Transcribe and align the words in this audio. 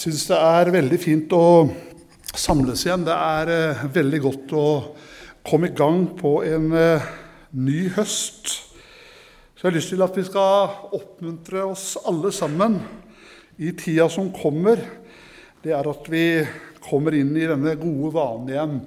syns 0.00 0.22
det 0.30 0.36
er 0.38 0.70
veldig 0.72 0.96
fint 1.00 1.32
å 1.36 1.68
samles 2.32 2.86
igjen. 2.86 3.02
Det 3.04 3.12
er 3.12 3.50
eh, 3.52 3.82
veldig 3.92 4.20
godt 4.24 4.54
å 4.56 4.66
komme 5.44 5.68
i 5.68 5.76
gang 5.76 6.06
på 6.16 6.38
en 6.46 6.70
eh, 6.76 7.08
ny 7.60 7.82
høst. 7.98 8.48
Så 9.52 9.66
jeg 9.66 9.68
har 9.68 9.76
lyst 9.76 9.92
til 9.92 10.04
at 10.06 10.16
vi 10.16 10.24
skal 10.24 10.94
oppmuntre 10.96 11.66
oss 11.68 11.98
alle 12.08 12.32
sammen 12.32 12.78
i 13.60 13.74
tida 13.76 14.08
som 14.08 14.30
kommer. 14.32 14.80
Det 15.60 15.74
er 15.76 15.90
at 15.92 16.08
vi 16.08 16.24
kommer 16.80 17.18
inn 17.18 17.34
i 17.36 17.48
denne 17.50 17.76
gode 17.76 18.14
vanen 18.16 18.54
igjen 18.54 18.78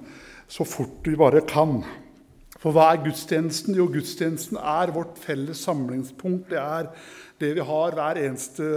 så 0.50 0.66
fort 0.66 1.06
vi 1.06 1.14
bare 1.18 1.44
kan. 1.46 1.78
For 2.58 2.74
hva 2.74 2.88
er 2.90 3.04
gudstjenesten? 3.04 3.76
Jo, 3.78 3.86
gudstjenesten 3.92 4.58
er 4.58 4.90
vårt 4.96 5.20
felles 5.22 5.62
samlingspunkt. 5.62 6.50
Det 6.50 6.58
er 6.58 6.90
det 7.44 7.54
vi 7.58 7.64
har 7.68 7.96
hver 7.96 8.20
eneste 8.24 8.68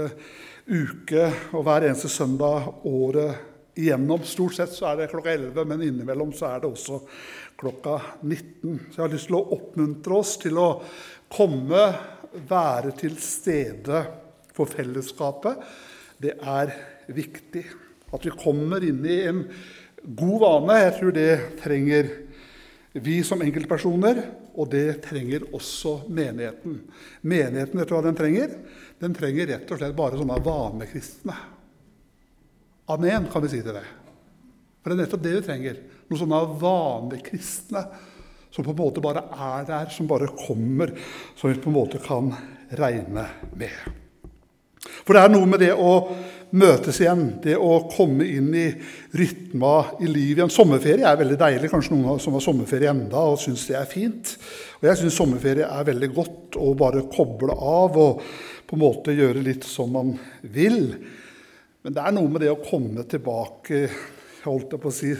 uke 0.67 1.29
og 1.55 1.63
hver 1.63 1.85
eneste 1.87 2.09
søndag 2.11 2.67
året 2.87 3.77
igjennom. 3.77 4.25
Stort 4.27 4.57
sett 4.57 4.73
så 4.75 4.89
er 4.89 4.99
det 4.99 5.11
klokka 5.13 5.31
11, 5.37 5.63
men 5.69 5.85
innimellom 5.85 6.33
så 6.35 6.49
er 6.49 6.63
det 6.63 6.71
også 6.71 6.99
klokka 7.59 7.97
19. 8.21 8.89
Så 8.89 8.97
jeg 8.97 9.03
har 9.05 9.13
lyst 9.13 9.29
til 9.31 9.39
å 9.39 9.47
oppmuntre 9.55 10.19
oss 10.19 10.35
til 10.41 10.59
å 10.59 10.69
komme, 11.31 11.87
være 12.47 12.93
til 12.99 13.15
stede 13.21 14.03
for 14.53 14.69
fellesskapet. 14.69 15.63
Det 16.19 16.35
er 16.37 16.73
viktig 17.15 17.63
at 18.13 18.25
vi 18.25 18.35
kommer 18.35 18.83
inn 18.83 19.03
i 19.07 19.21
en 19.29 19.43
god 20.17 20.39
vane. 20.43 20.81
Jeg 20.83 20.95
tror 20.99 21.15
det 21.15 21.31
trenger 21.61 22.11
vi 23.03 23.19
som 23.25 23.41
enkeltpersoner, 23.43 24.21
og 24.57 24.71
det 24.71 25.01
trenger 25.05 25.45
også 25.55 25.99
menigheten. 26.09 26.79
Menigheten, 27.21 27.79
vet 27.79 27.89
du 27.89 27.95
hva 27.95 28.03
den 28.05 28.17
trenger? 28.17 28.57
Den 29.01 29.15
trenger 29.17 29.51
rett 29.53 29.71
og 29.71 29.79
slett 29.79 29.95
bare 29.97 30.19
sånne 30.19 30.39
vanekristne. 30.45 31.37
Amen, 32.93 33.27
kan 33.31 33.43
vi 33.43 33.51
si 33.51 33.61
til 33.61 33.75
det. 33.75 33.85
For 34.81 34.89
det 34.89 34.97
er 34.97 35.03
nettopp 35.03 35.25
det 35.25 35.33
vi 35.35 35.45
trenger. 35.45 35.81
Noen 36.07 36.21
sånne 36.23 36.43
vanekristne 36.61 37.83
som 38.53 38.65
på 38.65 38.71
en 38.71 38.79
måte 38.79 39.03
bare 39.03 39.25
er 39.27 39.67
der, 39.67 39.89
som 39.93 40.07
bare 40.09 40.29
kommer, 40.39 40.93
som 41.35 41.51
vi 41.51 41.59
på 41.61 41.69
en 41.69 41.77
måte 41.77 41.99
kan 42.01 42.31
regne 42.79 43.27
med. 43.59 43.93
For 45.03 45.15
det 45.15 45.23
er 45.23 45.33
noe 45.33 45.47
med 45.49 45.61
det 45.61 45.73
å 45.75 45.91
møtes 46.55 47.01
igjen, 47.01 47.25
det 47.43 47.57
å 47.59 47.87
komme 47.91 48.25
inn 48.29 48.49
i 48.55 48.67
rytma 49.19 49.73
i 49.99 50.07
livet 50.07 50.41
igjen. 50.41 50.53
Sommerferie 50.53 51.07
er 51.09 51.19
veldig 51.19 51.39
deilig. 51.39 51.71
Kanskje 51.71 51.95
noen 51.97 52.21
som 52.23 52.37
har 52.37 52.43
sommerferie 52.45 52.91
enda 52.93 53.23
og 53.33 53.39
syns 53.41 53.65
det 53.67 53.75
er 53.79 53.89
fint. 53.91 54.35
Og 54.79 54.87
jeg 54.87 55.01
syns 55.01 55.17
sommerferie 55.19 55.67
er 55.67 55.89
veldig 55.89 56.11
godt 56.15 56.59
å 56.61 56.71
bare 56.79 57.07
koble 57.11 57.55
av 57.57 57.97
og 57.99 58.21
på 58.67 58.75
en 58.75 58.83
måte 58.83 59.15
gjøre 59.15 59.43
litt 59.43 59.67
som 59.67 59.91
man 59.95 60.13
vil. 60.41 60.81
Men 61.83 61.95
det 61.95 62.03
er 62.03 62.15
noe 62.15 62.31
med 62.31 62.43
det 62.43 62.53
å 62.53 62.63
komme 62.63 63.03
tilbake 63.07 63.85
holdt 64.47 64.73
jeg 64.75 64.81
på 64.83 64.91
å 64.91 64.95
si, 64.95 65.13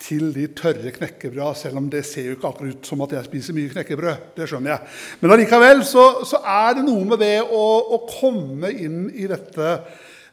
til 0.00 0.30
de 0.32 0.46
tørre 0.56 0.92
knekkebrød, 0.94 1.56
selv 1.60 1.76
om 1.76 1.88
det 1.92 2.06
ser 2.08 2.30
jo 2.30 2.36
ikke 2.36 2.48
akkurat 2.48 2.76
ut 2.78 2.88
som 2.88 3.02
at 3.04 3.12
jeg 3.18 3.26
spiser 3.26 3.56
mye 3.56 3.72
knekkebrød. 3.74 4.30
Det 4.38 4.46
skjønner 4.48 4.72
jeg. 4.72 4.94
Men 5.20 5.34
allikevel 5.34 5.82
så, 5.84 6.04
så 6.28 6.40
er 6.40 6.78
det 6.78 6.86
noe 6.86 7.04
med 7.10 7.20
det 7.20 7.34
å, 7.44 7.64
å 7.96 7.98
komme 8.08 8.72
inn 8.72 9.02
i 9.12 9.28
dette 9.28 9.74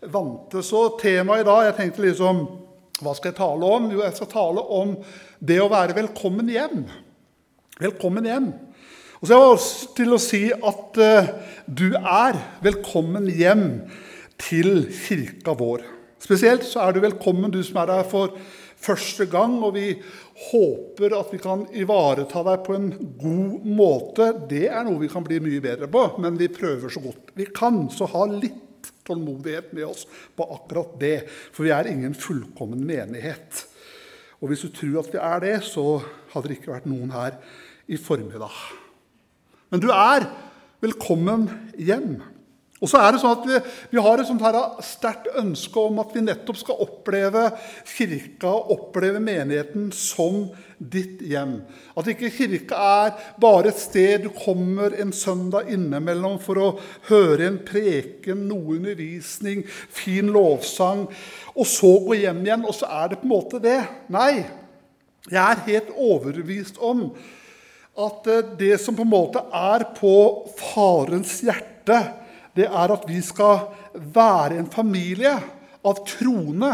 vante. 0.01 0.63
Så 0.63 0.89
temaet 1.01 1.43
i 1.43 1.47
dag 1.47 1.65
Jeg 1.67 1.77
tenkte 1.79 2.05
liksom 2.05 2.45
Hva 3.01 3.13
skal 3.17 3.31
jeg 3.31 3.39
tale 3.39 3.73
om? 3.77 3.89
Jo, 3.93 4.03
jeg 4.05 4.15
skal 4.17 4.31
tale 4.31 4.63
om 4.73 4.95
det 5.37 5.59
å 5.61 5.69
være 5.69 5.93
velkommen 5.93 6.47
hjem. 6.49 6.87
Velkommen 7.77 8.25
hjem. 8.25 8.47
Og 9.19 9.27
så 9.27 9.35
har 9.35 9.43
jeg 9.43 9.53
også 9.53 9.91
til 9.99 10.15
å 10.15 10.21
si 10.21 10.39
at 10.49 10.97
uh, 10.97 11.29
du 11.69 11.91
er 11.93 12.39
velkommen 12.65 13.29
hjem 13.29 13.67
til 14.41 14.87
kirka 14.89 15.53
vår. 15.57 15.85
Spesielt 16.21 16.65
så 16.65 16.87
er 16.87 16.95
du 16.95 17.03
velkommen, 17.05 17.53
du 17.53 17.61
som 17.61 17.77
er 17.83 17.93
her 17.99 18.09
for 18.09 18.33
første 18.81 19.29
gang. 19.29 19.59
Og 19.61 19.75
vi 19.77 19.91
håper 20.49 21.13
at 21.19 21.29
vi 21.33 21.41
kan 21.41 21.67
ivareta 21.77 22.41
deg 22.49 22.65
på 22.65 22.77
en 22.77 22.91
god 23.21 23.73
måte. 23.77 24.31
Det 24.49 24.65
er 24.71 24.89
noe 24.89 25.03
vi 25.05 25.13
kan 25.13 25.25
bli 25.25 25.37
mye 25.45 25.61
bedre 25.61 25.89
på, 25.91 26.07
men 26.17 26.41
vi 26.41 26.49
prøver 26.49 26.89
så 26.93 27.05
godt 27.05 27.37
vi 27.37 27.45
kan. 27.53 27.85
Så 27.93 28.09
ha 28.09 28.25
litt 28.33 28.63
tålmodighet 29.07 29.73
med 29.75 29.87
oss 29.87 30.05
på 30.37 30.45
akkurat 30.57 30.97
det. 31.01 31.17
For 31.55 31.65
vi 31.65 31.73
er 31.75 31.89
ingen 31.89 32.15
fullkommen 32.17 32.83
menighet. 32.87 33.63
Og 34.37 34.51
hvis 34.51 34.67
du 34.67 34.69
tror 34.73 35.01
at 35.01 35.13
vi 35.13 35.21
er 35.23 35.43
det, 35.43 35.55
så 35.65 36.01
hadde 36.33 36.51
det 36.51 36.59
ikke 36.59 36.75
vært 36.75 36.89
noen 36.89 37.13
her 37.15 37.39
i 37.89 37.97
formiddag. 37.97 38.53
Men 39.71 39.81
du 39.83 39.89
er 39.91 40.27
velkommen 40.83 41.47
hjem. 41.79 42.19
Og 42.77 42.89
så 42.91 42.99
er 43.01 43.13
det 43.13 43.21
sånn 43.23 43.33
at 43.39 43.45
Vi, 43.49 43.59
vi 43.95 44.01
har 44.05 44.21
et 44.21 44.29
sånt 44.29 44.43
her 44.45 44.57
sterkt 44.85 45.31
ønske 45.39 45.81
om 45.81 45.97
at 46.03 46.13
vi 46.13 46.21
nettopp 46.25 46.59
skal 46.59 46.81
oppleve 46.85 47.47
kirka 47.89 48.51
oppleve 48.75 49.21
menigheten 49.23 49.89
som 49.95 50.45
ditt 50.77 51.23
hjem. 51.25 51.55
At 51.97 52.09
ikke 52.11 52.29
kirka 52.33 52.77
er 52.77 53.31
bare 53.41 53.71
et 53.71 53.81
sted 53.81 54.27
du 54.27 54.29
kommer 54.35 54.93
en 55.01 55.13
søndag 55.15 55.71
innimellom 55.73 56.37
for 56.43 56.61
å 56.61 56.67
høre 57.09 57.47
en 57.47 57.57
preken, 57.65 58.45
noe 58.49 58.77
undervisning, 58.77 59.63
fin 59.65 60.29
lovsang, 60.33 61.07
og 61.57 61.65
så 61.65 61.95
gå 62.05 62.19
hjem 62.21 62.43
igjen, 62.45 62.67
og 62.67 62.77
så 62.77 62.91
er 62.99 63.09
det 63.09 63.21
på 63.23 63.25
en 63.25 63.33
måte 63.33 63.63
det. 63.63 63.79
Nei, 64.13 64.45
jeg 65.27 65.41
er 65.41 65.65
helt 65.65 65.89
overbevist 65.97 66.77
om 66.77 67.07
at 67.97 68.29
eh, 68.29 68.45
det 68.59 68.75
som 68.81 68.95
på 68.95 69.03
en 69.03 69.11
måte 69.11 69.41
er 69.49 69.89
på 69.97 70.13
farens 70.59 71.39
hjerte, 71.41 71.97
det 72.57 72.67
er 72.67 72.93
at 72.93 73.05
vi 73.09 73.21
skal 73.23 73.67
være 73.93 74.57
en 74.57 74.69
familie 74.71 75.33
av 75.85 76.03
troende 76.09 76.73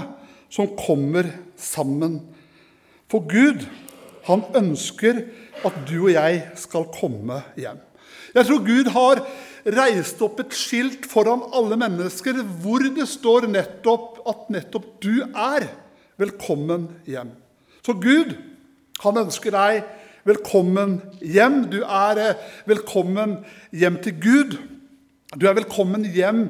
som 0.54 0.72
kommer 0.80 1.28
sammen. 1.60 2.20
For 3.12 3.26
Gud, 3.30 3.66
han 4.28 4.46
ønsker 4.56 5.26
at 5.64 5.80
du 5.90 5.98
og 6.06 6.14
jeg 6.14 6.44
skal 6.60 6.88
komme 6.96 7.42
hjem. 7.60 7.82
Jeg 8.34 8.48
tror 8.48 8.64
Gud 8.66 8.90
har 8.96 9.22
reist 9.78 10.22
opp 10.26 10.40
et 10.42 10.56
skilt 10.58 11.06
foran 11.10 11.44
alle 11.56 11.78
mennesker 11.80 12.40
hvor 12.64 12.84
det 12.96 13.06
står 13.10 13.48
nettopp 13.52 14.24
at 14.30 14.50
nettopp 14.54 14.88
du 15.04 15.22
er 15.22 15.68
velkommen 16.20 16.88
hjem. 17.10 17.32
Så 17.84 17.96
Gud, 18.00 18.34
han 19.04 19.20
ønsker 19.26 19.54
deg 19.54 19.84
velkommen 20.28 21.00
hjem. 21.20 21.66
Du 21.72 21.82
er 21.84 22.22
eh, 22.22 22.44
velkommen 22.70 23.42
hjem 23.76 24.00
til 24.04 24.18
Gud. 24.24 24.56
Du 25.34 25.48
er 25.50 25.56
velkommen 25.58 26.04
hjem 26.14 26.44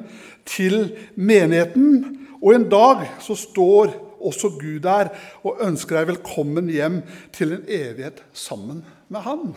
til 0.47 0.89
menigheten. 1.15 2.01
Og 2.43 2.51
en 2.51 2.65
dag 2.67 3.05
så 3.23 3.35
står 3.39 3.93
også 4.23 4.49
Gud 4.57 4.81
der 4.83 5.11
og 5.43 5.61
ønsker 5.63 6.01
deg 6.01 6.09
velkommen 6.11 6.67
hjem 6.71 6.99
til 7.35 7.55
en 7.55 7.63
evighet 7.63 8.19
sammen 8.35 8.81
med 9.07 9.23
Han. 9.23 9.53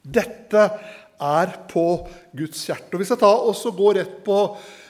Dette 0.00 0.64
er 1.20 1.52
på 1.68 1.84
Guds 2.36 2.64
hjerte. 2.68 2.94
Og 2.94 3.02
Hvis 3.02 3.12
jeg 3.12 3.20
tar 3.20 3.44
også 3.50 3.74
går 3.76 4.00
rett 4.00 4.18
på 4.24 4.40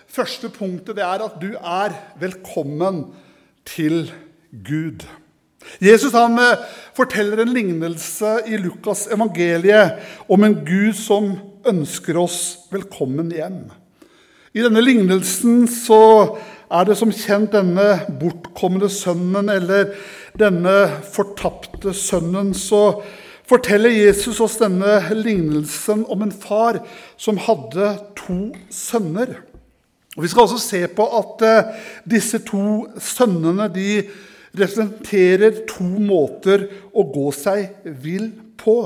første 0.07 0.51
punktet, 0.55 0.95
det 0.99 1.07
er 1.07 1.27
at 1.27 1.39
du 1.43 1.51
er 1.59 1.99
velkommen 2.23 3.09
til 3.67 4.05
Gud. 4.53 5.03
Jesus 5.83 6.15
han 6.17 6.39
eh, 6.41 6.63
forteller 6.97 7.43
en 7.43 7.55
lignelse 7.55 8.39
i 8.49 8.59
Lukas 8.61 9.07
evangeliet 9.13 10.01
om 10.33 10.47
en 10.47 10.59
Gud 10.67 10.97
som 10.99 11.35
ønsker 11.67 12.19
oss 12.21 12.69
velkommen 12.73 13.33
hjem. 13.35 13.67
I 14.57 14.65
denne 14.65 14.81
lignelsen 14.81 15.67
så 15.69 16.01
er 16.73 16.87
det 16.89 16.97
som 16.99 17.13
kjent 17.13 17.53
denne 17.55 18.07
bortkomne 18.21 18.89
sønnen, 18.91 19.51
eller 19.53 19.93
denne 20.39 20.77
fortapte 21.13 21.93
sønnen, 21.95 22.55
så 22.57 23.03
forteller 23.47 23.93
Jesus 23.95 24.41
oss 24.43 24.57
denne 24.59 24.99
lignelsen 25.15 26.07
om 26.11 26.25
en 26.25 26.33
far 26.35 26.81
som 27.21 27.39
hadde 27.39 27.93
to 28.19 28.39
sønner. 28.73 29.37
Og 30.17 30.25
Vi 30.25 30.33
skal 30.33 30.47
også 30.47 30.63
se 30.63 30.81
på 30.89 31.05
at 31.19 31.45
uh, 31.45 31.75
disse 32.09 32.41
to 32.49 32.87
sønnene 32.97 33.69
de 33.73 33.91
representerer 34.57 35.63
to 35.69 35.85
måter 35.85 36.67
å 36.97 37.05
gå 37.13 37.29
seg 37.37 37.85
vill 38.03 38.31
på. 38.61 38.79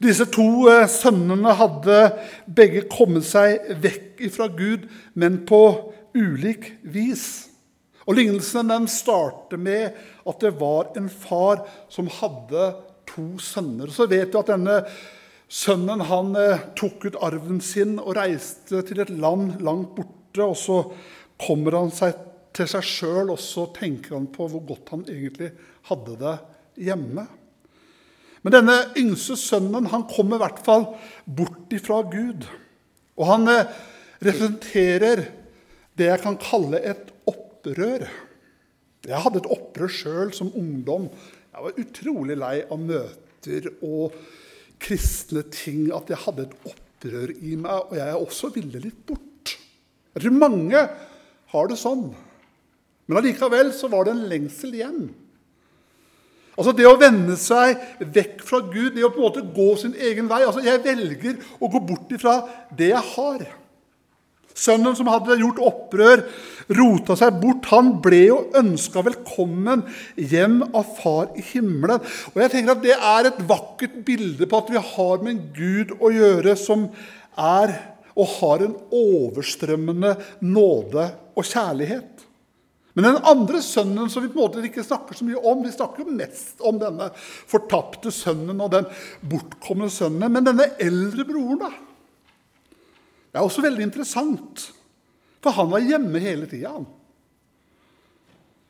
Disse 0.00 0.24
to 0.32 0.64
eh, 0.72 0.86
sønnene 0.88 1.52
hadde 1.58 1.98
begge 2.48 2.86
kommet 2.88 3.26
seg 3.28 3.68
vekk 3.82 4.22
fra 4.32 4.48
Gud, 4.48 4.86
men 5.12 5.42
på 5.48 5.62
ulik 6.16 6.72
vis. 6.80 7.50
Og 8.08 8.16
Lignelsen 8.16 8.72
den 8.72 8.88
starter 8.90 9.60
med 9.60 9.98
at 10.26 10.40
det 10.40 10.54
var 10.60 10.94
en 10.96 11.10
far 11.12 11.66
som 11.92 12.08
hadde 12.20 12.70
to 13.10 13.26
sønner. 13.42 13.92
Så 13.92 14.08
vet 14.10 14.32
du 14.32 14.40
at 14.40 14.48
denne 14.50 14.80
sønnen 15.50 16.06
han 16.08 16.32
eh, 16.38 16.64
tok 16.80 17.04
ut 17.10 17.20
arven 17.20 17.60
sin 17.60 17.98
og 18.00 18.16
reiste 18.16 18.80
til 18.88 19.04
et 19.04 19.12
land 19.12 19.60
langt 19.60 19.92
borte. 19.98 20.46
Og 20.46 20.56
så 20.56 20.80
kommer 21.40 21.76
han 21.76 21.92
seg 21.92 22.16
til 22.56 22.68
seg 22.70 22.86
sjøl, 22.86 23.32
og 23.32 23.40
så 23.42 23.66
tenker 23.76 24.16
han 24.16 24.30
på 24.32 24.48
hvor 24.50 24.64
godt 24.66 24.94
han 24.94 25.04
egentlig 25.08 25.52
hadde 25.90 26.16
det 26.20 26.36
hjemme. 26.88 27.26
Men 28.40 28.56
denne 28.56 28.76
yngste 28.98 29.36
sønnen 29.36 29.90
han 29.92 30.06
kommer 30.08 30.38
i 30.38 30.44
hvert 30.44 30.62
fall 30.64 30.86
bort 31.24 31.72
ifra 31.76 32.00
Gud. 32.08 32.46
Og 33.20 33.28
han 33.28 33.48
eh, 33.52 33.68
representerer 34.24 35.26
det 35.98 36.08
jeg 36.08 36.22
kan 36.22 36.38
kalle 36.40 36.80
et 36.80 37.10
opprør. 37.28 38.06
Jeg 39.04 39.24
hadde 39.24 39.42
et 39.42 39.50
opprør 39.52 39.92
sjøl 39.92 40.32
som 40.36 40.52
ungdom. 40.56 41.10
Jeg 41.50 41.66
var 41.66 41.82
utrolig 41.82 42.38
lei 42.40 42.54
av 42.64 42.80
møter 42.80 43.68
og 43.84 44.16
kristne 44.80 45.44
ting. 45.52 45.90
At 45.92 46.08
jeg 46.08 46.22
hadde 46.24 46.48
et 46.48 46.56
opprør 46.72 47.34
i 47.36 47.56
meg, 47.60 47.90
og 47.90 47.96
jeg 48.00 48.24
også 48.24 48.52
ville 48.56 48.80
litt 48.88 49.04
bort. 49.08 49.56
Jeg 50.14 50.24
tror 50.24 50.40
mange 50.40 50.86
har 51.52 51.70
det 51.70 51.78
sånn. 51.80 52.08
Men 53.10 53.18
allikevel 53.18 53.72
så 53.74 53.88
var 53.90 54.06
det 54.06 54.14
en 54.14 54.28
lengsel 54.30 54.76
igjen. 54.78 55.08
Altså 56.54 56.74
Det 56.76 56.86
å 56.86 56.98
vende 57.00 57.34
seg 57.40 57.80
vekk 58.14 58.44
fra 58.46 58.60
Gud, 58.70 58.92
det 58.94 59.02
å 59.02 59.10
på 59.10 59.18
en 59.18 59.26
måte 59.26 59.42
gå 59.56 59.72
sin 59.80 59.96
egen 59.98 60.28
vei 60.30 60.44
altså 60.44 60.62
Jeg 60.62 60.82
velger 60.84 61.40
å 61.58 61.70
gå 61.72 61.80
bort 61.88 62.12
ifra 62.14 62.36
det 62.76 62.92
jeg 62.92 63.08
har. 63.16 63.42
Sønnen 64.60 64.94
som 64.94 65.08
hadde 65.10 65.38
gjort 65.40 65.58
opprør, 65.64 66.22
rota 66.76 67.16
seg 67.18 67.38
bort. 67.42 67.66
Han 67.72 67.94
ble 68.04 68.20
jo 68.28 68.38
ønska 68.60 69.02
velkommen 69.06 69.86
hjem 70.14 70.60
av 70.68 70.94
Far 71.00 71.32
i 71.34 71.44
himmelen. 71.50 72.02
Og 72.34 72.42
jeg 72.44 72.54
tenker 72.54 72.76
at 72.76 72.84
Det 72.84 72.94
er 72.94 73.30
et 73.30 73.42
vakkert 73.50 74.00
bilde 74.06 74.46
på 74.46 74.62
at 74.62 74.70
vi 74.70 74.86
har 74.92 75.24
med 75.24 75.32
en 75.34 75.44
Gud 75.56 75.96
å 75.98 76.12
gjøre 76.14 76.54
som 76.60 76.90
er 77.34 77.74
og 78.14 78.34
har 78.36 78.66
en 78.66 78.74
overstrømmende 78.94 80.16
nåde 80.44 81.10
og 81.34 81.46
kjærlighet. 81.46 82.19
Men 83.00 83.16
den 83.16 83.28
andre 83.32 83.60
sønnen 83.64 84.10
som 84.12 84.24
vi 84.24 84.30
på 84.30 84.38
en 84.38 84.44
måte 84.44 84.64
ikke 84.66 84.84
snakker 84.84 85.16
så 85.16 85.24
mye 85.26 85.40
om 85.50 85.62
Vi 85.64 85.72
snakker 85.72 86.04
jo 86.04 86.16
mest 86.16 86.60
om 86.66 86.78
denne 86.80 87.10
fortapte 87.16 88.12
sønnen 88.14 88.60
og 88.60 88.72
den 88.74 88.88
bortkomne 89.30 89.88
sønnen. 89.92 90.28
Men 90.32 90.46
denne 90.46 90.68
eldre 90.82 91.24
broren, 91.28 91.64
da? 91.64 91.70
Det 93.30 93.38
er 93.38 93.46
også 93.46 93.62
veldig 93.62 93.84
interessant, 93.86 94.64
for 95.40 95.54
han 95.54 95.70
var 95.70 95.84
hjemme 95.86 96.20
hele 96.22 96.48
tida. 96.50 96.72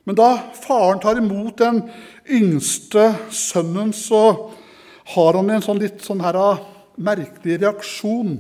Men 0.05 0.19
da 0.19 0.29
faren 0.59 1.01
tar 1.01 1.21
imot 1.21 1.61
den 1.61 1.83
yngste 2.29 3.07
sønnen, 3.33 3.95
så 3.97 4.51
har 5.15 5.39
han 5.39 5.51
en 5.51 5.65
sånn 5.65 5.81
litt 5.81 6.05
sånn 6.05 6.23
her, 6.25 6.37
ah, 6.37 6.63
merkelig 7.01 7.61
reaksjon. 7.63 8.37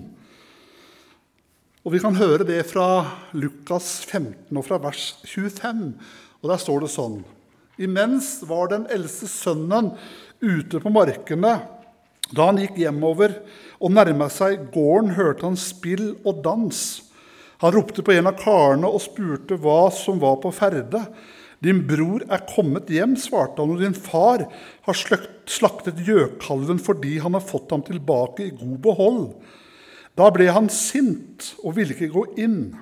Og 1.81 1.95
Vi 1.95 2.01
kan 2.03 2.13
høre 2.13 2.45
det 2.45 2.61
fra 2.69 3.07
Lukas 3.33 4.03
15 4.05 4.53
og 4.53 4.65
fra 4.67 4.77
vers 4.83 5.15
25. 5.25 5.95
Og 6.43 6.51
Der 6.51 6.61
står 6.61 6.83
det 6.85 6.91
sånn 6.93 7.21
Imens 7.81 8.43
var 8.45 8.69
den 8.69 8.83
eldste 8.93 9.25
sønnen 9.33 9.95
ute 10.45 10.77
på 10.83 10.93
markene. 10.93 11.55
Da 12.37 12.49
han 12.51 12.61
gikk 12.61 12.77
hjemover 12.83 13.39
og 13.81 13.95
nærma 13.97 14.29
seg 14.29 14.67
gården, 14.75 15.15
hørte 15.17 15.47
han 15.49 15.57
spill 15.57 16.11
og 16.21 16.43
dans. 16.45 16.81
Han 17.65 17.73
ropte 17.73 18.05
på 18.05 18.13
en 18.13 18.29
av 18.29 18.37
karene 18.37 18.85
og 18.85 19.01
spurte 19.01 19.57
hva 19.65 19.87
som 19.97 20.21
var 20.21 20.37
på 20.45 20.53
ferde. 20.53 21.01
Din 21.65 21.81
bror 21.89 22.27
er 22.29 22.45
kommet 22.53 22.93
hjem, 22.93 23.17
svarte 23.17 23.65
han, 23.65 23.73
og 23.73 23.81
din 23.81 23.97
far 23.97 24.45
har 24.85 25.01
slaktet 25.01 26.05
gjøkalven 26.05 26.85
fordi 26.85 27.17
han 27.25 27.37
har 27.37 27.49
fått 27.49 27.73
ham 27.73 27.85
tilbake 27.89 28.51
i 28.51 28.55
god 28.61 28.77
behold. 28.85 29.25
Da 30.21 30.27
ble 30.35 30.51
han 30.53 30.69
sint 30.69 31.55
og 31.65 31.79
ville 31.79 31.95
ikke 31.97 32.13
gå 32.13 32.25
inn. 32.45 32.75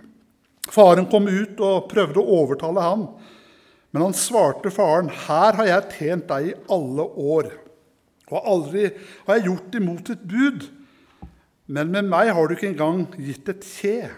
Faren 0.69 1.07
kom 1.11 1.29
ut 1.31 1.61
og 1.63 1.87
prøvde 1.91 2.19
å 2.19 2.41
overtale 2.43 2.83
han, 2.85 3.09
Men 3.91 4.03
han 4.03 4.13
svarte 4.13 4.69
faren, 4.71 5.09
'Her 5.09 5.57
har 5.57 5.67
jeg 5.67 5.93
tjent 5.97 6.29
deg 6.29 6.49
i 6.49 6.57
alle 6.69 7.05
år.' 7.09 7.53
Og 8.29 8.45
aldri 8.45 8.91
har 9.27 9.39
jeg 9.39 9.47
gjort 9.47 9.75
imot 9.75 10.11
et 10.11 10.29
bud. 10.29 10.69
Men 11.67 11.91
med 11.91 12.05
meg 12.05 12.29
har 12.35 12.47
du 12.47 12.55
ikke 12.55 12.69
engang 12.69 13.07
gitt 13.17 13.49
et 13.49 13.65
kje, 13.65 14.11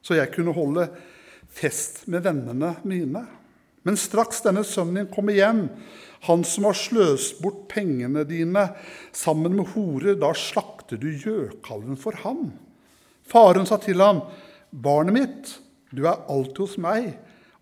så 0.00 0.14
jeg 0.14 0.32
kunne 0.32 0.54
holde 0.56 0.88
fest 1.50 2.08
med 2.08 2.24
vennene 2.24 2.76
mine. 2.84 3.26
Men 3.86 3.98
straks 3.98 4.42
denne 4.44 4.62
sønnen 4.66 5.02
din 5.02 5.10
kommer 5.12 5.36
hjem, 5.36 5.66
han 6.28 6.44
som 6.46 6.68
har 6.68 6.78
sløst 6.78 7.40
bort 7.42 7.64
pengene 7.72 8.22
dine 8.28 8.68
sammen 9.16 9.56
med 9.58 9.72
horer, 9.72 10.14
da 10.14 10.30
slakter 10.38 11.00
du 11.02 11.08
gjøkalven 11.10 11.98
for 11.98 12.14
ham. 12.22 12.52
Faren 13.26 13.66
sa 13.66 13.80
til 13.82 14.02
ham, 14.02 14.22
barnet 14.70 15.16
mitt, 15.16 15.50
du 15.90 16.04
er 16.06 16.22
alltid 16.30 16.62
hos 16.62 16.76
meg, 16.82 17.10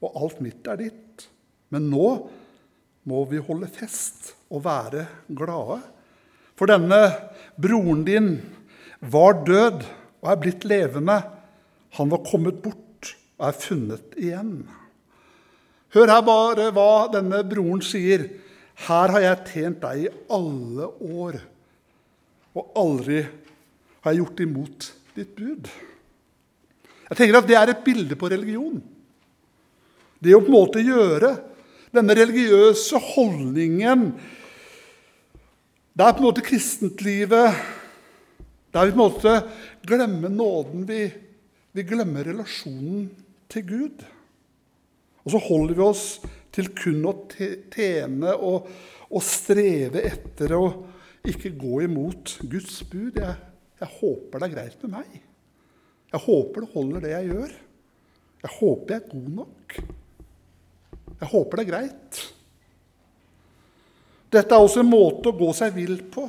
og 0.05 0.19
alt 0.21 0.43
mitt 0.45 0.69
er 0.69 0.81
ditt. 0.81 1.25
Men 1.73 1.89
nå 1.93 2.11
må 3.09 3.25
vi 3.31 3.41
holde 3.43 3.69
fest 3.73 4.35
og 4.53 4.65
være 4.67 5.07
glade. 5.37 5.81
For 6.59 6.69
denne 6.69 7.01
broren 7.61 8.05
din 8.05 8.31
var 9.01 9.41
død 9.47 9.87
og 10.21 10.29
er 10.33 10.41
blitt 10.43 10.67
levende. 10.69 11.17
Han 11.97 12.13
var 12.13 12.27
kommet 12.29 12.61
bort 12.65 13.15
og 13.41 13.49
er 13.49 13.57
funnet 13.57 14.21
igjen. 14.21 14.55
Hør 15.95 16.13
her 16.13 16.23
bare 16.23 16.71
hva 16.75 17.09
denne 17.11 17.43
broren 17.47 17.83
sier. 17.83 18.29
Her 18.87 19.13
har 19.15 19.25
jeg 19.25 19.47
tjent 19.51 19.83
deg 19.83 20.05
i 20.07 20.13
alle 20.33 20.87
år, 21.03 21.41
og 22.57 22.79
aldri 22.81 23.21
har 23.25 24.15
jeg 24.15 24.23
gjort 24.23 24.43
imot 24.47 24.87
ditt 25.17 25.35
bud. 25.37 25.69
Jeg 27.11 27.19
tenker 27.19 27.41
at 27.41 27.49
Det 27.51 27.59
er 27.59 27.73
et 27.73 27.85
bilde 27.85 28.17
på 28.17 28.31
religion. 28.31 28.79
Det 30.21 30.37
å 30.37 30.41
på 30.45 30.53
en 30.53 30.57
måte 30.57 30.85
gjøre 30.85 31.35
denne 31.91 32.15
religiøse 32.15 33.01
holdningen 33.17 34.03
Det 35.91 36.05
er 36.07 36.13
på 36.15 36.21
en 36.21 36.27
måte 36.29 36.45
kristentlivet 36.45 37.57
der 38.71 38.87
vi 38.87 38.93
på 38.95 38.95
en 38.95 39.01
måte 39.01 39.33
glemmer 39.83 40.31
nåden. 40.31 40.85
Vi, 40.87 41.09
vi 41.75 41.83
glemmer 41.83 42.29
relasjonen 42.31 43.09
til 43.51 43.65
Gud. 43.67 44.05
Og 45.25 45.35
så 45.35 45.41
holder 45.51 45.77
vi 45.77 45.85
oss 45.85 46.05
til 46.55 46.71
kun 46.77 47.05
å 47.09 47.15
tjene 47.31 48.35
og, 48.37 48.69
og 49.11 49.25
streve 49.25 50.03
etter 50.09 50.57
å 50.57 50.65
ikke 51.29 51.53
gå 51.61 51.83
imot 51.85 52.39
Guds 52.51 52.81
bud. 52.89 53.19
Jeg, 53.21 53.37
jeg 53.81 53.91
håper 54.01 54.41
det 54.41 54.49
er 54.49 54.55
greit 54.55 54.87
med 54.87 54.97
meg. 54.99 55.19
Jeg 56.11 56.25
håper 56.25 56.65
det 56.65 56.73
holder, 56.75 57.05
det 57.05 57.15
jeg 57.15 57.31
gjør. 57.31 57.57
Jeg 58.41 58.55
håper 58.57 58.95
jeg 58.95 59.03
er 59.03 59.11
god 59.13 59.33
nok. 59.41 59.81
Jeg 61.21 61.29
håper 61.35 61.61
det 61.61 61.65
er 61.65 61.71
greit. 61.71 62.21
Dette 64.31 64.55
er 64.55 64.63
også 64.63 64.83
en 64.83 64.91
måte 64.91 65.31
å 65.31 65.37
gå 65.37 65.51
seg 65.59 65.75
vill 65.75 65.99
på. 66.13 66.25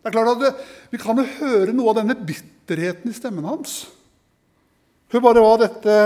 Det 0.00 0.10
er 0.10 0.14
klart 0.14 0.42
at 0.48 0.64
Vi 0.92 0.98
kan 1.02 1.18
jo 1.18 1.26
høre 1.40 1.74
noe 1.74 1.92
av 1.92 2.00
denne 2.00 2.16
bitterheten 2.18 3.10
i 3.10 3.16
stemmen 3.16 3.46
hans. 3.46 3.84
Hør 5.12 5.22
bare 5.22 5.42
hva 5.44 5.54
dette 5.60 5.96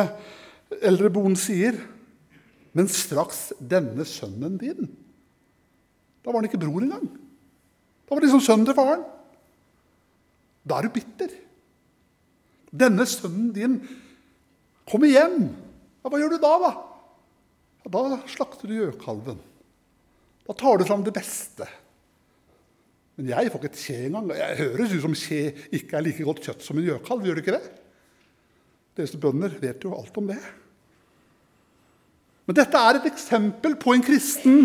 eldre 0.79 1.11
bonden 1.13 1.39
sier. 1.39 1.79
Men 2.77 2.91
straks 2.91 3.49
denne 3.59 4.05
sønnen 4.07 4.55
din 4.61 4.87
Da 6.21 6.31
var 6.31 6.39
han 6.39 6.47
ikke 6.47 6.61
bror 6.63 6.85
engang. 6.85 7.09
Da 8.07 8.15
var 8.15 8.21
det 8.21 8.29
liksom 8.29 8.45
sønnen 8.45 8.69
til 8.69 8.77
faren. 8.77 9.03
Da 10.63 10.79
er 10.79 10.87
du 10.87 10.95
bitter. 10.95 11.33
Denne 12.71 13.07
sønnen 13.09 13.51
din 13.57 13.77
kommer 14.91 15.11
hjem. 15.11 15.49
Ja, 16.01 16.11
hva 16.13 16.21
gjør 16.21 16.35
du 16.35 16.43
da, 16.43 16.53
da? 16.63 16.73
Ja, 17.81 17.93
da 17.97 18.21
slakter 18.31 18.71
du 18.71 18.77
gjøkalven. 18.77 19.41
Da 20.47 20.57
tar 20.59 20.79
du 20.79 20.87
fram 20.87 21.03
det 21.07 21.15
beste. 21.17 21.67
Men 23.19 23.33
jeg 23.33 23.51
får 23.53 23.61
ikke 23.61 23.71
et 23.73 23.83
kje 23.83 23.99
engang. 24.09 24.31
Jeg 24.37 24.59
høres 24.63 24.95
ut 24.95 25.05
som 25.05 25.17
skje 25.19 25.43
ikke 25.77 25.99
er 25.99 26.07
like 26.07 26.25
godt 26.27 26.45
kjøtt 26.47 26.65
som 26.65 26.79
en 26.81 26.87
gjøkalv. 26.87 27.27
Gjør 27.27 27.39
det 27.39 27.45
ikke 27.45 27.57
det? 27.59 27.77
Dere 28.97 29.21
bønder 29.23 29.57
vet 29.61 29.85
jo 29.87 29.95
alt 29.97 30.21
om 30.21 30.31
det. 30.31 30.41
Men 32.51 32.57
dette 32.59 32.79
er 32.83 32.97
et 32.99 33.05
eksempel 33.07 33.77
på 33.79 33.93
en 33.95 34.03
kristen 34.03 34.65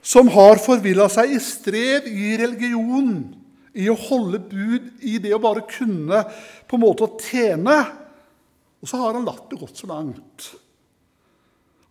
som 0.00 0.30
har 0.32 0.56
forvilla 0.64 1.10
seg 1.12 1.34
i 1.34 1.40
strev 1.44 2.06
i 2.08 2.30
religion, 2.40 3.10
i 3.76 3.90
å 3.92 3.96
holde 4.08 4.40
bud, 4.40 4.86
i 5.04 5.18
det 5.20 5.34
å 5.36 5.40
bare 5.42 5.66
kunne 5.68 6.22
på 6.64 6.78
en 6.78 6.82
måte 6.86 7.04
å 7.04 7.18
tjene. 7.20 7.74
Og 8.80 8.88
så 8.88 9.02
har 9.02 9.18
han 9.18 9.28
latt 9.28 9.44
det 9.50 9.58
gått 9.60 9.82
så 9.82 9.90
langt 9.92 10.46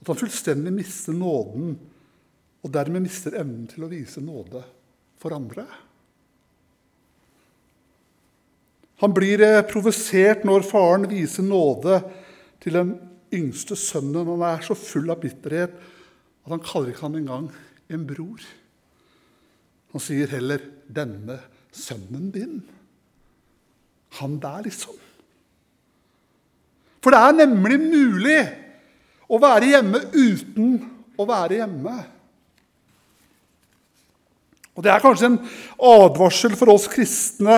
at 0.02 0.10
han 0.10 0.18
fullstendig 0.18 0.74
mister 0.74 1.14
nåden, 1.14 1.78
og 2.66 2.74
dermed 2.74 3.06
mister 3.06 3.38
evnen 3.38 3.70
til 3.70 3.86
å 3.86 3.92
vise 3.94 4.26
nåde 4.26 4.64
for 5.22 5.38
andre. 5.38 5.68
Han 9.06 9.14
blir 9.14 9.46
eh, 9.46 9.62
provosert 9.70 10.50
når 10.50 10.66
faren 10.66 11.06
viser 11.14 11.46
nåde 11.46 12.02
til 12.66 12.82
en 12.82 12.96
yngste 13.34 13.78
sønnen 13.80 14.28
han 14.28 14.44
er 14.48 14.66
så 14.66 14.76
full 14.78 15.12
av 15.12 15.22
bitterhet 15.24 15.76
at 16.42 16.52
han 16.52 16.64
kaller 16.66 16.92
ikke 16.92 17.06
han 17.06 17.20
engang 17.20 17.48
en 17.92 18.06
bror. 18.08 18.42
Han 19.92 20.04
sier 20.04 20.32
heller 20.32 20.62
'denne 20.88 21.40
sønnen 21.72 22.32
din'. 22.32 22.62
Han 24.20 24.40
der, 24.40 24.64
liksom. 24.64 24.96
For 27.02 27.12
det 27.12 27.20
er 27.20 27.46
nemlig 27.46 27.80
mulig 27.80 28.42
å 29.30 29.40
være 29.40 29.72
hjemme 29.72 30.02
uten 30.14 30.74
å 31.18 31.26
være 31.26 31.62
hjemme. 31.62 31.96
Og 34.76 34.84
Det 34.84 34.92
er 34.92 35.04
kanskje 35.04 35.26
en 35.26 35.40
advarsel 35.78 36.56
for 36.56 36.72
oss 36.74 36.88
kristne 36.88 37.58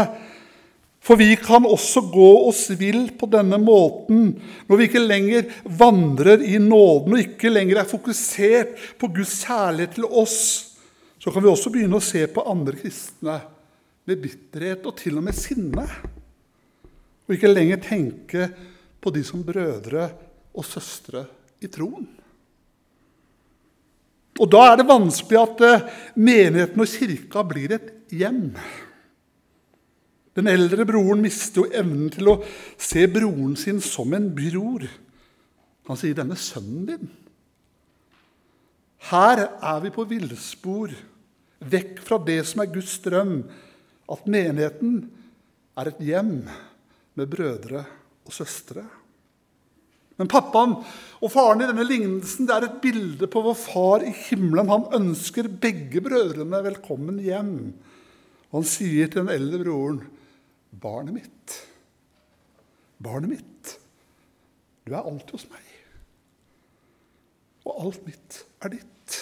For 1.03 1.19
vi 1.19 1.35
kan 1.35 1.65
også 1.67 2.05
gå 2.13 2.29
oss 2.47 2.69
vill 2.79 3.09
på 3.19 3.27
denne 3.27 3.59
måten 3.59 4.29
når 4.69 4.79
vi 4.79 4.85
ikke 4.87 5.03
lenger 5.03 5.49
vandrer 5.67 6.45
i 6.47 6.55
nåden 6.63 7.17
og 7.17 7.23
ikke 7.25 7.51
lenger 7.51 7.81
er 7.81 7.89
fokusert 7.89 8.77
på 9.01 9.09
Guds 9.11 9.41
kjærlighet 9.43 9.97
til 9.97 10.07
oss. 10.07 10.37
Så 11.19 11.31
kan 11.31 11.43
vi 11.43 11.51
også 11.51 11.71
begynne 11.73 11.99
å 11.99 12.03
se 12.03 12.23
på 12.31 12.45
andre 12.47 12.77
kristne 12.79 13.35
med 14.07 14.23
bitterhet 14.23 14.87
og 14.87 14.95
til 14.99 15.19
og 15.19 15.27
med 15.27 15.35
sinne. 15.35 15.83
Og 17.27 17.35
ikke 17.35 17.51
lenger 17.51 17.83
tenke 17.83 18.47
på 19.03 19.11
de 19.11 19.23
som 19.27 19.43
brødre 19.43 20.07
og 20.55 20.67
søstre 20.67 21.25
i 21.63 21.71
troen. 21.71 22.07
Og 24.39 24.49
da 24.49 24.63
er 24.71 24.79
det 24.79 24.89
vanskelig 24.89 25.39
at 25.39 25.61
eh, 25.67 25.85
menigheten 26.15 26.81
og 26.81 26.89
kirka 26.89 27.43
blir 27.45 27.75
et 27.75 27.91
hjem. 28.09 28.55
Den 30.33 30.49
eldre 30.49 30.85
broren 30.89 31.21
mister 31.21 31.61
jo 31.61 31.71
evnen 31.77 32.09
til 32.13 32.31
å 32.31 32.39
se 32.81 33.05
broren 33.11 33.53
sin 33.59 33.81
som 33.85 34.13
en 34.17 34.31
bror. 34.33 34.87
Han 35.89 35.99
sier, 35.99 36.15
'Denne 36.15 36.37
sønnen 36.39 36.87
din.' 36.89 37.11
Her 39.11 39.37
er 39.59 39.79
vi 39.83 39.91
på 39.91 40.07
villspor, 40.07 40.93
vekk 41.59 41.99
fra 41.99 42.17
det 42.23 42.39
som 42.47 42.61
er 42.63 42.71
Guds 42.71 42.95
drøm, 43.03 43.43
at 44.09 44.27
menigheten 44.27 45.09
er 45.77 45.89
et 45.91 45.99
hjem 45.99 46.47
med 47.19 47.27
brødre 47.29 47.83
og 48.23 48.33
søstre. 48.33 48.85
Men 50.17 50.29
pappaen 50.29 50.75
og 51.19 51.31
faren 51.33 51.63
i 51.63 51.67
denne 51.67 51.85
lignelsen 51.87 52.47
det 52.47 52.55
er 52.55 52.67
et 52.69 52.81
bilde 52.83 53.27
på 53.27 53.41
vår 53.43 53.57
far 53.59 54.05
i 54.05 54.13
himmelen. 54.29 54.69
Han 54.69 54.85
ønsker 55.01 55.49
begge 55.49 56.03
brødrene 56.05 56.61
velkommen 56.63 57.17
hjem. 57.23 57.73
Han 58.53 58.67
sier 58.67 59.09
til 59.09 59.23
den 59.23 59.33
eldre 59.33 59.63
broren, 59.65 60.03
'Barnet 60.81 61.13
mitt, 61.13 61.53
barnet 63.03 63.29
mitt, 63.29 63.75
du 64.83 64.93
er 64.93 65.05
alltid 65.05 65.35
hos 65.37 65.45
meg. 65.51 65.69
Og 67.63 67.85
alt 67.85 68.01
mitt 68.07 68.39
er 68.63 68.73
ditt.' 68.73 69.19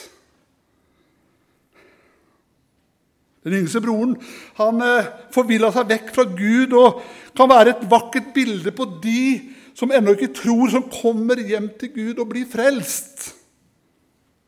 Den 3.41 3.57
yngste 3.57 3.81
broren 3.81 4.15
han 4.59 4.83
eh, 4.85 5.07
forvilla 5.33 5.71
seg 5.73 5.89
vekk 5.89 6.11
fra 6.13 6.27
Gud 6.29 6.75
og 6.77 7.01
kan 7.37 7.49
være 7.49 7.73
et 7.73 7.87
vakkert 7.89 8.29
bilde 8.35 8.73
på 8.75 8.85
de 9.01 9.23
som 9.77 9.91
ennå 9.93 10.13
ikke 10.13 10.33
tror, 10.35 10.67
som 10.69 10.89
kommer 10.91 11.39
hjem 11.41 11.71
til 11.79 11.93
Gud 11.95 12.19
og 12.21 12.29
blir 12.33 12.45
frelst. 12.49 13.31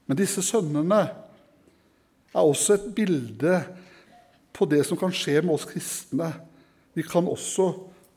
Men 0.05 0.19
disse 0.19 0.43
sønnene 0.45 1.01
er 2.33 2.41
også 2.43 2.77
et 2.77 2.89
bilde 2.93 3.61
på 4.53 4.67
det 4.69 4.83
som 4.85 4.99
kan 4.99 5.13
skje 5.15 5.39
med 5.41 5.55
oss 5.55 5.65
kristne. 5.65 6.29
Vi 6.93 7.05
kan 7.07 7.27
også 7.29 7.67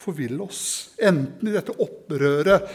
forville 0.03 0.45
oss, 0.45 0.93
enten 1.01 1.49
i 1.49 1.55
dette 1.55 1.75
opprøret 1.83 2.69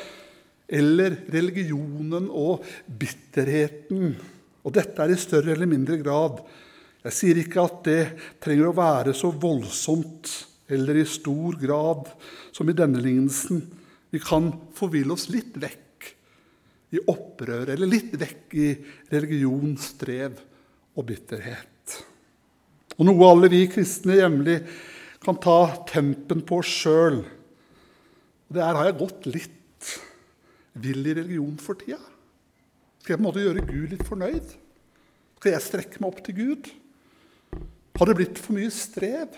eller 0.72 1.17
religionen 1.31 2.29
og 2.31 2.63
bitterheten. 2.86 4.15
Og 4.63 4.74
dette 4.75 5.03
er 5.03 5.13
i 5.13 5.20
større 5.20 5.53
eller 5.55 5.70
mindre 5.70 5.98
grad. 6.01 6.39
Jeg 7.05 7.17
sier 7.17 7.41
ikke 7.41 7.65
at 7.65 7.77
det 7.88 8.01
trenger 8.43 8.70
å 8.70 8.77
være 8.77 9.13
så 9.17 9.34
voldsomt 9.34 10.31
eller 10.72 11.01
i 11.01 11.08
stor 11.10 11.58
grad 11.60 12.08
som 12.55 12.70
i 12.70 12.77
denne 12.77 13.01
lignelsen. 13.03 13.63
Vi 14.12 14.22
kan 14.24 14.51
forville 14.77 15.15
oss 15.15 15.27
litt 15.31 15.58
vekk 15.60 16.08
i 16.91 17.01
opprør, 17.08 17.70
eller 17.72 17.88
litt 17.88 18.15
vekk 18.20 18.55
i 18.60 18.70
religion, 19.12 19.75
strev 19.79 20.39
og 21.00 21.05
bitterhet. 21.08 21.67
Og 22.98 23.08
noe 23.08 23.29
alle 23.31 23.50
vi 23.51 23.63
kristne 23.72 24.17
jevnlig 24.20 24.58
kan 25.21 25.37
ta 25.41 25.59
tempen 25.89 26.41
på 26.47 26.61
sjøl. 26.65 27.21
Der 28.51 28.77
har 28.77 28.89
jeg 28.89 28.99
gått 28.99 29.29
litt 29.29 29.91
vill 30.81 31.05
i 31.05 31.15
religion 31.17 31.57
for 31.61 31.79
tida. 31.79 31.99
Skal 33.01 33.15
jeg 33.15 33.19
på 33.19 33.23
en 33.23 33.27
måte 33.29 33.43
gjøre 33.43 33.65
Gud 33.65 33.93
litt 33.93 34.05
fornøyd? 34.07 34.53
Skal 35.39 35.55
jeg 35.55 35.65
strekke 35.65 36.01
meg 36.01 36.11
opp 36.11 36.21
til 36.25 36.37
Gud? 36.37 36.69
Har 37.97 38.09
det 38.09 38.17
blitt 38.17 38.41
for 38.41 38.57
mye 38.57 38.71
strev? 38.73 39.33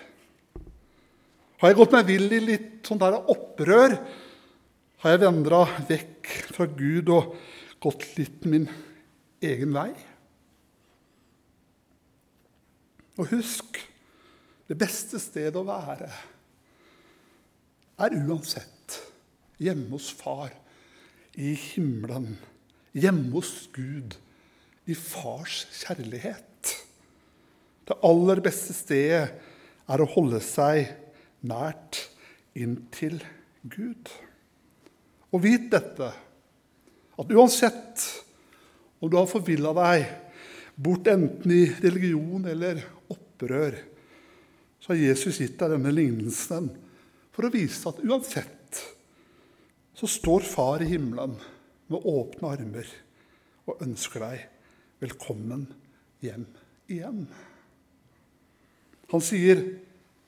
Har 1.60 1.72
jeg 1.72 1.80
gått 1.80 1.96
meg 1.96 2.08
vill 2.08 2.28
i 2.36 2.44
litt 2.44 2.88
sånn 2.88 3.02
der 3.02 3.20
opprør? 3.32 3.98
har 5.04 5.18
jeg 5.18 5.20
vandra 5.26 5.66
vekk 5.90 6.30
fra 6.56 6.66
Gud 6.80 7.10
og 7.12 7.34
gått 7.84 8.06
litt 8.16 8.46
min 8.48 8.70
egen 9.44 9.74
vei. 9.76 9.90
Og 13.20 13.28
husk 13.34 13.82
det 14.70 14.78
beste 14.80 15.20
stedet 15.22 15.58
å 15.60 15.66
være 15.68 16.10
er 18.04 18.16
uansett 18.24 19.00
hjemme 19.62 19.96
hos 19.96 20.10
Far 20.18 20.54
i 21.40 21.54
himmelen, 21.58 22.36
hjemme 22.94 23.32
hos 23.34 23.68
Gud, 23.74 24.16
i 24.86 24.96
Fars 24.98 25.64
kjærlighet. 25.80 26.74
Det 27.88 28.00
aller 28.04 28.42
beste 28.44 28.76
stedet 28.76 29.32
er 29.90 30.04
å 30.04 30.10
holde 30.14 30.40
seg 30.44 30.92
nært 31.48 32.00
inntil 32.56 33.18
Gud. 33.64 34.12
Og 35.34 35.42
vit 35.44 35.70
dette, 35.72 36.12
at 37.14 37.34
uansett 37.34 38.04
om 39.04 39.10
du 39.12 39.18
har 39.18 39.30
forvilla 39.30 39.74
deg 39.76 40.06
bort 40.80 41.10
enten 41.12 41.52
i 41.54 41.66
religion 41.84 42.46
eller 42.50 42.82
opprør, 43.12 43.76
så 44.84 44.92
har 44.92 45.00
Jesus 45.00 45.38
gitt 45.40 45.56
deg 45.62 45.78
denne 45.78 45.94
lignelsen 45.96 46.66
for 47.32 47.48
å 47.48 47.54
vise 47.54 47.88
at 47.88 48.02
uansett 48.04 48.82
så 49.96 50.10
står 50.12 50.44
Far 50.44 50.84
i 50.84 50.90
himmelen 50.90 51.38
med 51.88 52.08
åpne 52.10 52.50
armer 52.52 52.90
og 53.64 53.80
ønsker 53.86 54.26
deg 54.26 54.42
velkommen 55.00 55.70
hjem 56.24 56.44
igjen. 56.92 57.22
Han 59.14 59.24
sier, 59.24 59.62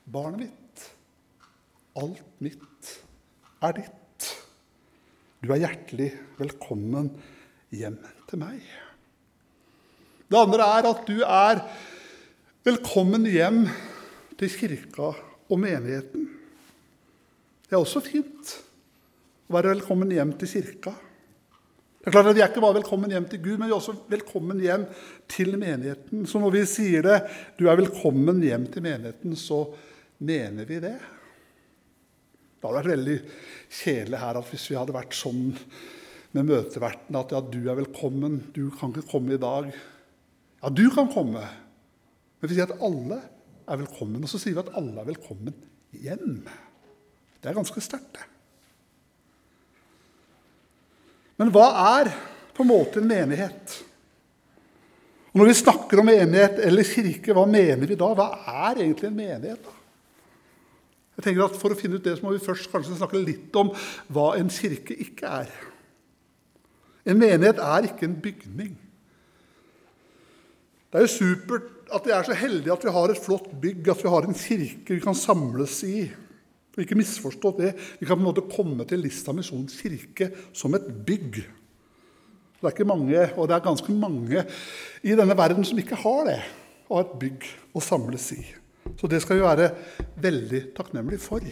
'Barnet 0.06 0.46
mitt, 0.46 0.84
alt 2.00 2.40
mitt 2.40 2.92
er 3.60 3.76
ditt'. 3.76 4.28
Du 5.42 5.50
er 5.52 5.66
hjertelig 5.66 6.14
velkommen 6.38 7.10
hjem 7.74 7.98
til 8.30 8.40
meg. 8.40 8.62
Det 10.30 10.40
andre 10.40 10.70
er 10.78 10.88
at 10.94 11.04
du 11.10 11.20
er 11.20 11.60
velkommen 12.64 13.28
hjem 13.28 13.66
til 14.40 14.52
kirka 14.52 15.10
og 15.46 15.60
menigheten. 15.60 16.28
Det 17.66 17.74
er 17.74 17.82
også 17.82 18.02
fint 18.04 18.54
å 19.46 19.56
være 19.56 19.74
velkommen 19.74 20.12
hjem 20.14 20.34
til 20.38 20.50
kirka. 20.56 20.94
Det 22.06 22.12
er 22.12 22.14
klart 22.14 22.28
at 22.30 22.36
Vi 22.38 22.42
er 22.44 22.52
ikke 22.52 22.62
bare 22.62 22.78
velkommen 22.78 23.10
hjem 23.10 23.24
til 23.26 23.40
Gud, 23.42 23.56
men 23.58 23.66
vi 23.66 23.72
er 23.74 23.80
også 23.80 23.96
velkommen 24.12 24.60
hjem 24.62 24.84
til 25.26 25.56
menigheten. 25.58 26.22
Så 26.30 26.38
når 26.38 26.52
vi 26.54 26.62
sier 26.70 27.02
det, 27.02 27.16
du 27.58 27.66
er 27.66 27.80
velkommen 27.80 28.38
hjem 28.44 28.68
til 28.70 28.84
menigheten, 28.86 29.34
så 29.34 29.64
mener 30.22 30.68
vi 30.68 30.78
det. 30.84 30.94
Det 32.56 32.62
hadde 32.62 32.78
vært 32.78 32.92
veldig 32.92 33.16
kjedelig 33.80 34.22
her 34.22 34.38
at 34.38 34.52
hvis 34.52 34.68
vi 34.70 34.78
hadde 34.78 34.94
vært 34.94 35.18
sånn 35.18 35.50
med 36.36 36.46
møteverten 36.46 37.18
at 37.18 37.34
ja, 37.34 37.42
du 37.42 37.58
er 37.64 37.80
velkommen, 37.80 38.38
du 38.54 38.68
kan 38.78 38.94
ikke 38.94 39.10
komme 39.10 39.34
i 39.34 39.42
dag. 39.42 39.68
Ja, 40.62 40.70
du 40.70 40.86
kan 40.94 41.10
komme. 41.10 41.42
Men 42.38 42.50
vi 42.50 42.54
sier 42.54 42.70
at 42.70 42.86
alle 42.86 43.18
er 43.66 43.82
velkommen. 43.82 44.22
Og 44.22 44.30
så 44.30 44.40
sier 44.40 44.56
vi 44.56 44.62
at 44.62 44.72
alle 44.78 45.02
er 45.02 45.10
velkommen 45.10 45.56
hjem. 45.96 46.40
Det 47.40 47.50
er 47.50 47.56
ganske 47.56 47.82
sterkt, 47.84 48.16
det. 48.16 48.32
Men 51.36 51.52
hva 51.52 51.66
er 51.98 52.08
på 52.56 52.64
en 52.64 52.70
måte 52.70 53.02
en 53.02 53.10
menighet? 53.10 53.74
Og 55.34 55.42
Når 55.42 55.50
vi 55.50 55.56
snakker 55.58 56.00
om 56.00 56.06
menighet 56.08 56.62
eller 56.64 56.88
kirke, 56.88 57.34
hva 57.36 57.44
mener 57.44 57.84
vi 57.84 57.98
da? 57.98 58.08
Hva 58.16 58.28
er 58.70 58.80
egentlig 58.80 59.10
en 59.10 59.18
menighet? 59.18 59.66
da? 59.66 59.74
Jeg 61.16 61.26
tenker 61.26 61.44
at 61.44 61.58
For 61.60 61.72
å 61.72 61.76
finne 61.76 62.00
ut 62.00 62.04
det 62.04 62.16
så 62.16 62.24
må 62.24 62.32
vi 62.32 62.44
først 62.44 62.70
kanskje 62.72 62.96
snakke 62.96 63.20
litt 63.20 63.56
om 63.60 63.72
hva 64.12 64.30
en 64.40 64.48
kirke 64.52 64.96
ikke 64.96 65.28
er. 65.42 65.52
En 67.06 67.20
menighet 67.20 67.60
er 67.60 67.90
ikke 67.90 68.08
en 68.08 68.16
bygning. 68.24 68.72
Det 70.88 70.98
er 70.98 71.04
jo 71.04 71.12
supert 71.12 71.75
at 71.94 72.06
vi 72.06 72.14
er 72.14 72.26
så 72.26 72.34
heldige 72.36 72.74
at 72.74 72.84
vi 72.84 72.94
har 72.94 73.12
et 73.12 73.20
flott 73.22 73.50
bygg, 73.62 73.88
at 73.92 74.02
vi 74.02 74.10
har 74.12 74.26
en 74.26 74.36
kirke 74.36 74.96
vi 74.96 75.02
kan 75.02 75.14
samles 75.14 75.82
i. 75.86 76.06
Ikke 76.76 76.98
misforstå 76.98 77.54
det. 77.56 77.70
Vi 78.00 78.06
kan 78.06 78.18
på 78.18 78.20
en 78.20 78.28
måte 78.28 78.44
komme 78.52 78.84
til 78.88 79.00
Lista 79.00 79.32
misjons 79.32 79.78
kirke 79.80 80.28
som 80.52 80.74
et 80.76 80.84
bygg. 81.06 81.40
Det 82.56 82.64
er 82.64 82.74
ikke 82.74 82.88
mange, 82.88 83.22
og 83.36 83.48
det 83.48 83.56
er 83.56 83.64
ganske 83.64 83.92
mange 83.96 84.44
i 85.04 85.16
denne 85.16 85.36
verden 85.38 85.64
som 85.64 85.80
ikke 85.80 85.96
har 86.02 86.28
det. 86.28 86.38
Å 86.86 86.98
ha 86.98 87.06
et 87.06 87.16
bygg 87.22 87.48
å 87.76 87.82
samles 87.82 88.28
i. 88.36 88.42
Så 89.00 89.08
det 89.10 89.22
skal 89.24 89.40
vi 89.40 89.46
være 89.46 89.70
veldig 90.22 90.62
takknemlige 90.76 91.22
for. 91.24 91.48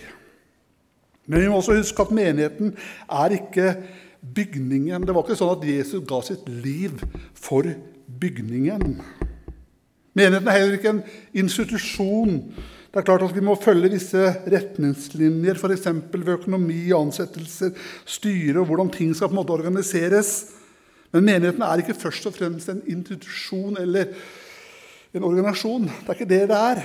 Men 1.25 1.41
vi 1.41 1.49
må 1.49 1.59
også 1.59 1.79
huske 1.79 2.05
at 2.05 2.13
menigheten 2.15 2.75
er 3.09 3.37
ikke 3.39 3.71
bygningen. 4.37 5.05
Det 5.05 5.17
var 5.17 5.25
ikke 5.25 5.41
sånn 5.41 5.57
at 5.57 5.67
Jesus 5.69 6.05
ga 6.09 6.21
sitt 6.25 6.49
liv 6.49 7.01
for 7.33 7.69
bygningen. 8.21 9.01
Menigheten 10.15 10.49
er 10.49 10.59
heller 10.59 10.79
ikke 10.79 10.93
en 10.95 11.05
institusjon. 11.43 12.39
Det 12.95 13.01
er 13.01 13.07
klart 13.09 13.25
at 13.27 13.35
Vi 13.35 13.43
må 13.43 13.57
følge 13.59 13.91
visse 13.91 14.29
retningslinjer, 14.47 15.59
f.eks. 15.59 15.89
ved 16.15 16.35
økonomi, 16.37 16.93
ansettelser, 16.95 17.73
styre 18.07 18.61
og 18.63 18.69
hvordan 18.71 18.93
ting 18.95 19.15
skal 19.17 19.29
på 19.29 19.35
en 19.35 19.41
måte 19.41 19.57
organiseres. 19.57 20.53
Men 21.11 21.27
menigheten 21.27 21.63
er 21.63 21.83
ikke 21.83 21.99
først 21.99 22.27
og 22.31 22.35
fremst 22.35 22.71
en 22.71 22.85
institusjon 22.87 23.81
eller 23.83 24.15
en 25.15 25.27
organisasjon. 25.27 25.91
Det 25.91 26.09
er 26.09 26.21
ikke 26.21 26.31
det 26.31 26.45
det 26.51 26.61
er. 26.61 26.85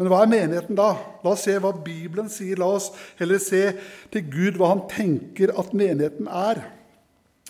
Men 0.00 0.08
hva 0.10 0.22
er 0.24 0.30
menigheten 0.32 0.78
da? 0.78 0.90
La 1.22 1.34
oss 1.34 1.42
se 1.46 1.54
hva 1.60 1.74
Bibelen 1.84 2.30
sier. 2.32 2.58
La 2.58 2.72
oss 2.74 2.90
heller 3.18 3.38
se 3.42 3.66
til 4.10 4.30
Gud 4.32 4.58
hva 4.58 4.70
han 4.72 4.86
tenker 4.90 5.52
at 5.60 5.74
menigheten 5.76 6.26
er. 6.26 6.62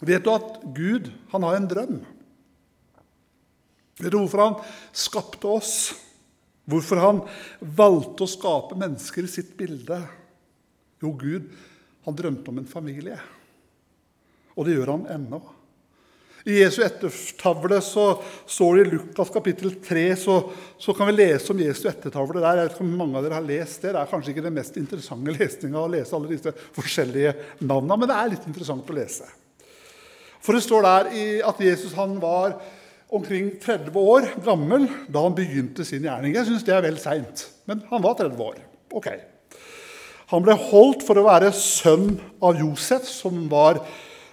Vet 0.05 0.25
du 0.25 0.33
at 0.33 0.64
Gud 0.76 1.12
han 1.33 1.47
har 1.47 1.57
en 1.57 1.69
drøm? 1.71 2.00
Vet 3.99 4.13
du 4.13 4.21
hvorfor 4.21 4.45
han 4.45 4.57
skapte 4.93 5.51
oss? 5.51 5.75
Hvorfor 6.71 7.01
han 7.03 7.21
valgte 7.59 8.25
å 8.25 8.31
skape 8.31 8.79
mennesker 8.79 9.27
i 9.27 9.33
sitt 9.33 9.57
bilde? 9.59 9.99
Jo, 11.03 11.13
Gud 11.17 11.51
han 12.07 12.17
drømte 12.17 12.53
om 12.53 12.61
en 12.61 12.69
familie. 12.69 13.19
Og 14.57 14.67
det 14.67 14.77
gjør 14.77 14.95
han 14.95 15.09
ennå. 15.17 15.41
I 16.49 16.57
Jesu 16.63 16.79
ettertavle 16.81 17.83
så 17.85 18.05
står 18.49 18.77
det 18.77 18.85
i 18.85 18.91
Lukas 18.95 19.33
kapittel 19.33 19.75
3 19.85 20.05
så, 20.17 20.39
så, 20.81 20.95
kan 20.97 21.11
vi 21.11 21.19
lese 21.19 21.53
om 21.53 21.61
Jesu 21.61 21.85
ettertavle 21.91 22.41
der. 22.41 22.63
Jeg 22.63 22.69
vet 22.71 22.77
ikke 22.79 22.87
om 22.87 22.95
mange 23.03 23.19
av 23.19 23.27
dere 23.27 23.37
har 23.37 23.45
lest 23.45 23.83
Det 23.83 23.93
Det 23.93 24.01
er 24.01 24.11
kanskje 24.15 24.33
ikke 24.33 24.47
den 24.47 24.57
mest 24.57 24.79
interessante 24.81 25.35
lesninga 25.37 25.83
å 25.83 25.91
lese 25.93 26.17
alle 26.17 26.33
disse 26.33 26.55
forskjellige 26.77 27.35
navnene, 27.61 27.99
men 28.01 28.09
det 28.09 28.17
er 28.17 28.33
litt 28.33 28.49
interessant 28.49 28.89
å 28.89 28.97
lese. 28.97 29.29
For 30.41 30.57
det 30.57 30.65
står 30.65 30.87
der 30.87 31.11
at 31.51 31.61
Jesus 31.61 31.93
han 31.99 32.17
var 32.23 32.57
omkring 33.11 33.50
30 33.62 33.97
år 33.99 34.29
gammel 34.45 34.87
da 35.11 35.25
han 35.26 35.37
begynte 35.37 35.85
sin 35.87 36.07
gjerning. 36.07 36.35
Jeg 36.37 36.49
syns 36.49 36.67
det 36.67 36.76
er 36.76 36.85
vel 36.87 36.99
seint, 37.02 37.47
men 37.71 37.83
han 37.90 38.05
var 38.05 38.17
30 38.19 38.45
år. 38.45 38.61
Ok. 38.95 39.11
Han 40.31 40.47
ble 40.47 40.55
holdt 40.71 41.02
for 41.07 41.19
å 41.19 41.26
være 41.26 41.50
sønn 41.57 42.14
av 42.45 42.59
Josef, 42.61 43.09
som 43.11 43.49
var 43.50 43.83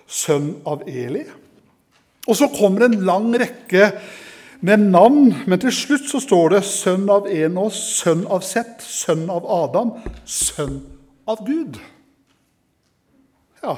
sønn 0.05 0.53
av 0.69 0.85
Eli. 0.87 1.25
Og 2.27 2.37
så 2.37 2.49
kommer 2.53 2.85
en 2.85 2.99
lang 3.07 3.31
rekke 3.39 3.91
med 4.67 4.87
navn, 4.91 5.33
men 5.49 5.61
til 5.61 5.73
slutt 5.73 6.07
så 6.09 6.21
står 6.21 6.55
det 6.55 6.63
sønn 6.69 7.05
av 7.13 7.27
Enos, 7.29 7.77
sønn 8.01 8.25
av 8.29 8.45
Seth, 8.45 8.85
sønn 8.85 9.27
av 9.33 9.45
Adam, 9.45 9.93
sønn 10.25 10.81
av 11.29 11.43
Gud. 11.47 11.77
Ja, 13.63 13.77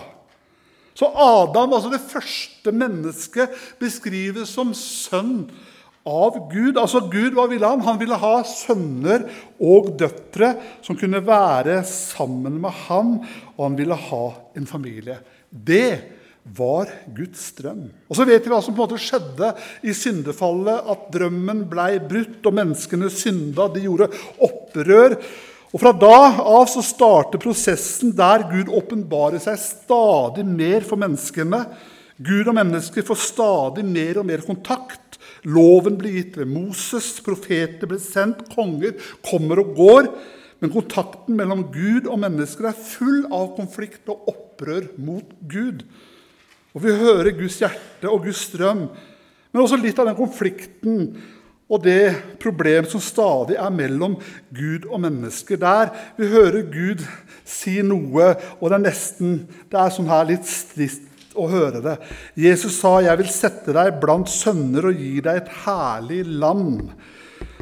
så 0.99 1.07
Adam, 1.15 1.71
altså 1.71 1.91
det 1.93 2.03
første 2.03 2.73
mennesket, 2.75 3.53
beskrives 3.79 4.51
som 4.51 4.73
sønn 4.75 5.45
av 6.03 6.37
Gud. 6.51 6.75
Altså 6.75 7.05
Gud, 7.07 7.31
hva 7.37 7.45
ville 7.47 7.67
han? 7.67 7.83
Han 7.85 7.99
ville 8.01 8.19
ha 8.19 8.35
sønner 8.47 9.23
og 9.63 9.93
døtre 9.99 10.53
som 10.83 10.97
kunne 10.99 11.23
være 11.23 11.81
sammen 11.87 12.59
med 12.63 12.75
ham, 12.87 13.19
og 13.55 13.61
han 13.63 13.77
ville 13.79 13.99
ha 14.09 14.23
en 14.59 14.67
familie. 14.67 15.19
Det 15.49 16.19
var 16.43 16.89
Guds 17.15 17.51
drøm. 17.57 17.85
Og 18.09 18.15
Så 18.17 18.25
vet 18.27 18.43
vi 18.43 18.51
hva 18.51 18.61
som 18.63 18.73
på 18.73 18.81
en 18.81 18.89
måte 18.89 19.01
skjedde 19.01 19.53
i 19.85 19.93
syndefallet. 19.95 20.87
At 20.89 21.09
drømmen 21.13 21.65
blei 21.69 21.93
brutt, 22.01 22.41
og 22.43 22.55
menneskene 22.59 23.11
synda. 23.13 23.69
De 23.71 23.85
gjorde 23.85 24.09
opprør. 24.45 25.19
Og 25.69 25.81
Fra 25.83 25.91
da 25.93 26.41
av 26.41 26.65
så 26.71 26.81
starter 26.81 27.41
prosessen 27.41 28.15
der 28.17 28.47
Gud 28.49 28.71
åpenbarer 28.73 29.41
seg 29.43 29.59
stadig 29.61 30.45
mer 30.47 30.85
for 30.87 30.97
menneskene. 31.01 31.61
Gud 32.17 32.49
og 32.49 32.57
mennesker 32.57 33.05
får 33.05 33.21
stadig 33.21 33.85
mer 33.85 34.17
og 34.19 34.25
mer 34.27 34.41
kontakt. 34.43 35.19
Loven 35.45 35.99
blir 35.99 36.17
gitt 36.17 36.39
ved 36.41 36.49
Moses, 36.51 37.13
profeter 37.23 37.87
blir 37.87 38.01
sendt, 38.01 38.47
konger 38.55 38.97
kommer 39.29 39.61
og 39.61 39.75
går. 39.77 40.09
Men 40.59 40.73
kontakten 40.73 41.37
mellom 41.39 41.67
Gud 41.71 42.09
og 42.09 42.19
mennesker 42.19 42.71
er 42.71 42.81
full 42.89 43.21
av 43.31 43.53
konflikt 43.55 44.09
og 44.11 44.27
opprør 44.33 44.89
mot 44.99 45.37
Gud. 45.47 45.85
Og 46.73 46.83
Vi 46.83 46.97
hører 46.97 47.37
Guds 47.37 47.61
hjerte 47.61 48.09
og 48.09 48.25
Guds 48.25 48.41
strøm, 48.49 48.87
men 49.49 49.63
også 49.63 49.79
litt 49.81 49.97
av 50.01 50.09
den 50.09 50.17
konflikten 50.17 51.13
og 51.69 51.83
det 51.85 52.15
problem 52.41 52.87
som 52.89 53.01
stadig 53.03 53.59
er 53.61 53.69
mellom 53.73 54.15
Gud 54.55 54.87
og 54.89 55.03
mennesker. 55.03 55.59
Der 55.61 55.91
vi 56.17 56.31
hører 56.31 56.65
Gud 56.65 57.03
si 57.45 57.77
noe, 57.85 58.31
og 58.57 58.71
det 58.71 58.79
er 58.79 58.85
nesten 58.87 59.35
det 59.69 59.77
er 59.77 59.93
sånn 59.93 60.09
her 60.09 60.25
litt 60.31 60.49
strist 60.49 61.05
å 61.37 61.45
høre 61.49 61.81
det. 61.85 61.95
Jesus 62.35 62.79
sa, 62.81 62.99
'Jeg 63.01 63.17
vil 63.17 63.29
sette 63.29 63.73
deg 63.73 64.01
blant 64.01 64.27
sønner 64.27 64.89
og 64.89 64.97
gi 64.97 65.21
deg 65.21 65.35
et 65.35 65.53
herlig 65.65 66.25
land'. 66.25 66.89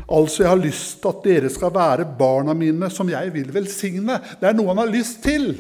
Altså, 0.08 0.44
jeg 0.44 0.50
har 0.50 0.64
lyst 0.64 1.02
til 1.02 1.10
at 1.10 1.24
dere 1.24 1.50
skal 1.50 1.74
være 1.76 2.18
barna 2.18 2.54
mine, 2.54 2.90
som 2.90 3.10
jeg 3.10 3.34
vil 3.34 3.52
velsigne. 3.52 4.22
Det 4.40 4.48
er 4.48 4.54
noe 4.54 4.72
han 4.72 4.78
har 4.78 4.88
lyst 4.88 5.22
til. 5.22 5.58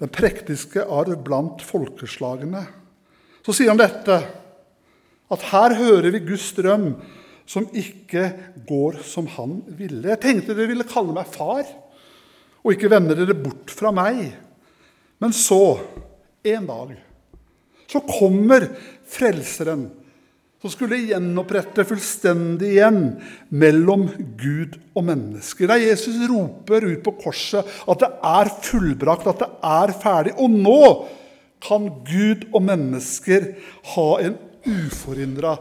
Den 0.00 0.08
prektiske 0.08 0.86
arv 0.88 1.18
blant 1.22 1.60
folkeslagene. 1.60 2.66
Så 3.44 3.52
sier 3.52 3.68
han 3.68 3.80
dette. 3.80 4.22
At 5.32 5.44
her 5.50 5.76
hører 5.76 6.10
vi 6.14 6.24
Guds 6.30 6.50
drøm 6.56 6.92
som 7.48 7.68
ikke 7.76 8.30
går 8.68 9.00
som 9.08 9.28
han 9.38 9.60
ville. 9.78 10.04
Jeg 10.10 10.20
tenkte 10.22 10.56
dere 10.56 10.70
ville 10.72 10.88
kalle 10.88 11.14
meg 11.16 11.28
far 11.32 11.64
og 12.64 12.74
ikke 12.74 12.90
vende 12.92 13.16
dere 13.16 13.36
bort 13.38 13.72
fra 13.72 13.92
meg. 13.94 14.26
Men 15.22 15.32
så, 15.34 15.78
en 16.46 16.66
dag, 16.68 16.92
så 17.88 18.02
kommer 18.04 18.68
Frelseren, 19.08 19.86
som 20.58 20.72
skulle 20.72 20.98
gjenopprette 21.06 21.86
fullstendig 21.86 22.74
igjen 22.74 23.00
mellom 23.54 24.08
Gud 24.40 24.74
og 24.92 25.06
mennesker. 25.06 25.70
Der 25.70 25.84
Jesus 25.86 26.18
roper 26.28 26.84
ut 26.90 27.04
på 27.06 27.14
korset 27.22 27.78
at 27.88 28.02
det 28.02 28.10
er 28.26 28.50
fullbrakt, 28.66 29.30
at 29.30 29.44
det 29.44 29.48
er 29.70 29.94
ferdig. 30.02 30.34
Og 30.36 30.52
nå 30.52 30.82
kan 31.64 31.88
Gud 32.06 32.44
og 32.52 32.60
mennesker 32.66 33.52
ha 33.94 34.08
en 34.26 34.36
uforhindra 34.68 35.56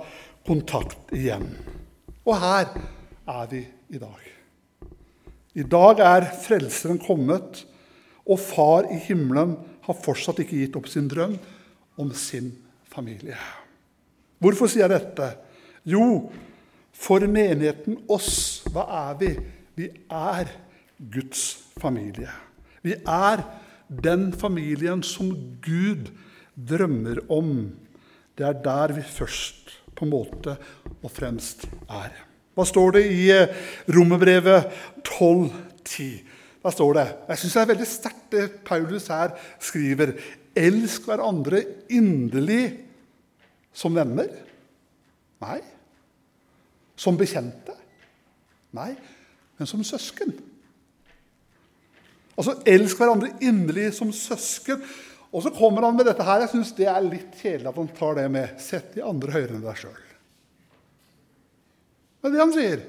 kontakt 0.48 1.14
igjen. 1.16 1.48
Og 2.28 2.36
her 2.42 2.70
er 3.28 3.50
vi 3.52 3.64
i 3.94 4.02
dag. 4.02 4.24
I 5.58 5.66
dag 5.66 6.02
er 6.04 6.28
Frelseren 6.44 7.00
kommet, 7.02 7.64
og 8.28 8.40
Far 8.44 8.90
i 8.92 9.00
himmelen 9.08 9.56
har 9.88 10.02
fortsatt 10.04 10.44
ikke 10.44 10.60
gitt 10.60 10.76
opp 10.78 10.90
sin 10.92 11.08
drøm 11.10 11.38
om 11.98 12.12
sin 12.14 12.52
familie. 12.92 13.38
Hvorfor 14.44 14.70
sier 14.70 14.86
jeg 14.86 14.94
dette? 15.00 15.32
Jo, 15.88 16.28
for 16.94 17.24
menigheten 17.32 18.02
oss, 18.12 18.64
hva 18.74 18.86
er 19.08 19.18
vi? 19.22 19.32
Vi 19.78 19.88
er 20.12 20.52
Guds 20.98 21.50
familie. 21.80 22.30
Vi 22.84 22.96
er 23.02 23.44
den 23.88 24.30
familien 24.36 25.04
som 25.06 25.32
Gud 25.64 26.12
drømmer 26.58 27.22
om 27.34 27.70
det 28.38 28.46
er 28.46 28.58
der 28.64 28.94
vi 28.98 29.04
først 29.04 29.74
på 29.98 30.06
en 30.06 30.14
måte 30.14 30.56
og 31.02 31.12
fremst 31.12 31.66
er. 31.90 32.14
Hva 32.58 32.66
står 32.66 32.98
det 32.98 33.04
i 33.14 33.28
eh, 33.34 33.54
Romerbrevet 33.94 34.70
12,10? 35.06 36.10
Hva 36.62 36.74
står 36.74 36.98
det 36.98 37.06
Jeg 37.30 37.42
syns 37.42 37.56
det 37.56 37.62
er 37.62 37.72
veldig 37.72 37.88
sterkt 37.90 38.28
det 38.34 38.46
Paulus 38.68 39.08
her 39.14 39.34
skriver. 39.64 40.14
Elsk 40.58 41.06
hverandre 41.06 41.62
inderlig 41.94 42.64
som 43.78 43.94
venner? 43.96 44.30
Nei. 45.44 45.60
Som 46.98 47.18
bekjente? 47.18 47.76
Nei. 48.78 48.92
Men 49.58 49.70
som 49.70 49.84
søsken. 49.86 50.34
Altså, 52.38 52.58
elsk 52.70 53.00
hverandre 53.00 53.32
inderlig 53.42 53.92
som 53.98 54.12
søsken. 54.14 54.82
Og 55.38 55.44
så 55.46 55.52
kommer 55.54 55.86
han 55.86 55.94
med 55.94 56.08
dette 56.10 56.26
her. 56.26 56.42
Jeg 56.42 56.50
syns 56.56 56.74
det 56.74 56.88
er 56.90 57.04
litt 57.06 57.36
kjedelig 57.38 57.70
at 57.70 57.76
han 57.78 57.90
tar 57.94 58.16
det 58.18 58.24
med. 58.34 58.54
Sett 58.58 58.96
de 58.96 59.04
andre 59.06 59.36
høyere 59.36 59.54
enn 59.54 59.66
deg 59.66 59.78
sjøl. 59.78 60.00
Det 62.18 62.30
er 62.30 62.34
det 62.34 62.42
han 62.42 62.54
sier. 62.56 62.80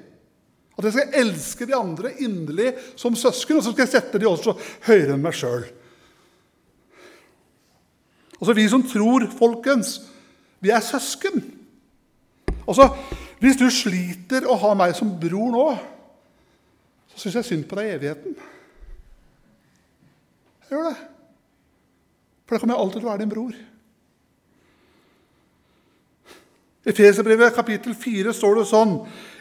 At 0.79 0.87
jeg 0.87 0.95
skal 0.95 1.19
elske 1.21 1.67
de 1.69 1.77
andre 1.77 2.13
inderlig 2.25 2.71
som 2.97 3.19
søsken, 3.19 3.59
og 3.59 3.67
så 3.67 3.75
skal 3.75 3.85
jeg 3.85 3.93
sette 3.93 4.21
de 4.23 4.31
også 4.31 4.55
høyere 4.87 5.19
enn 5.19 5.27
meg 5.27 5.37
sjøl. 5.37 5.67
Altså, 8.39 8.55
vi 8.57 8.65
som 8.73 8.87
tror, 8.87 9.29
folkens, 9.37 9.99
vi 10.65 10.73
er 10.73 10.81
søsken. 10.85 11.43
Altså, 12.65 12.89
Hvis 13.39 13.61
du 13.61 13.69
sliter 13.71 14.49
å 14.51 14.57
ha 14.59 14.73
meg 14.75 14.97
som 14.99 15.13
bror 15.21 15.53
nå, 15.55 15.67
så 17.13 17.21
syns 17.21 17.37
jeg 17.39 17.47
synd 17.47 17.69
på 17.69 17.77
deg 17.79 17.93
i 17.93 17.95
evigheten. 17.99 18.41
Jeg 20.65 20.75
gjør 20.75 20.89
det. 20.89 20.97
For 22.49 22.57
da 22.57 22.63
kommer 22.63 22.79
jeg 22.79 22.81
alltid 22.81 23.03
til 23.03 23.07
å 23.07 23.11
være 23.11 23.21
din 23.21 23.33
bror. 23.33 23.57
I 26.89 26.91
Efeserbrevet 26.95 27.53
kapittel 27.53 27.93
4 27.93 28.33
står 28.33 28.55
det 28.57 28.69
sånn 28.71 28.95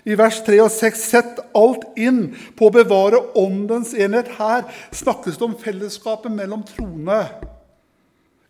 i 0.03 0.17
vers 0.19 0.41
3 0.43 0.57
og 0.65 0.73
6.: 0.75 0.99
Sett 0.99 1.39
alt 1.55 1.85
inn 1.95 2.33
på 2.59 2.67
å 2.67 2.73
bevare 2.75 3.21
åndens 3.39 3.93
enhet. 3.95 4.33
Her 4.35 4.67
snakkes 4.91 5.39
det 5.39 5.47
om 5.47 5.55
fellesskapet 5.55 6.33
mellom 6.35 6.65
troende. 6.67 7.21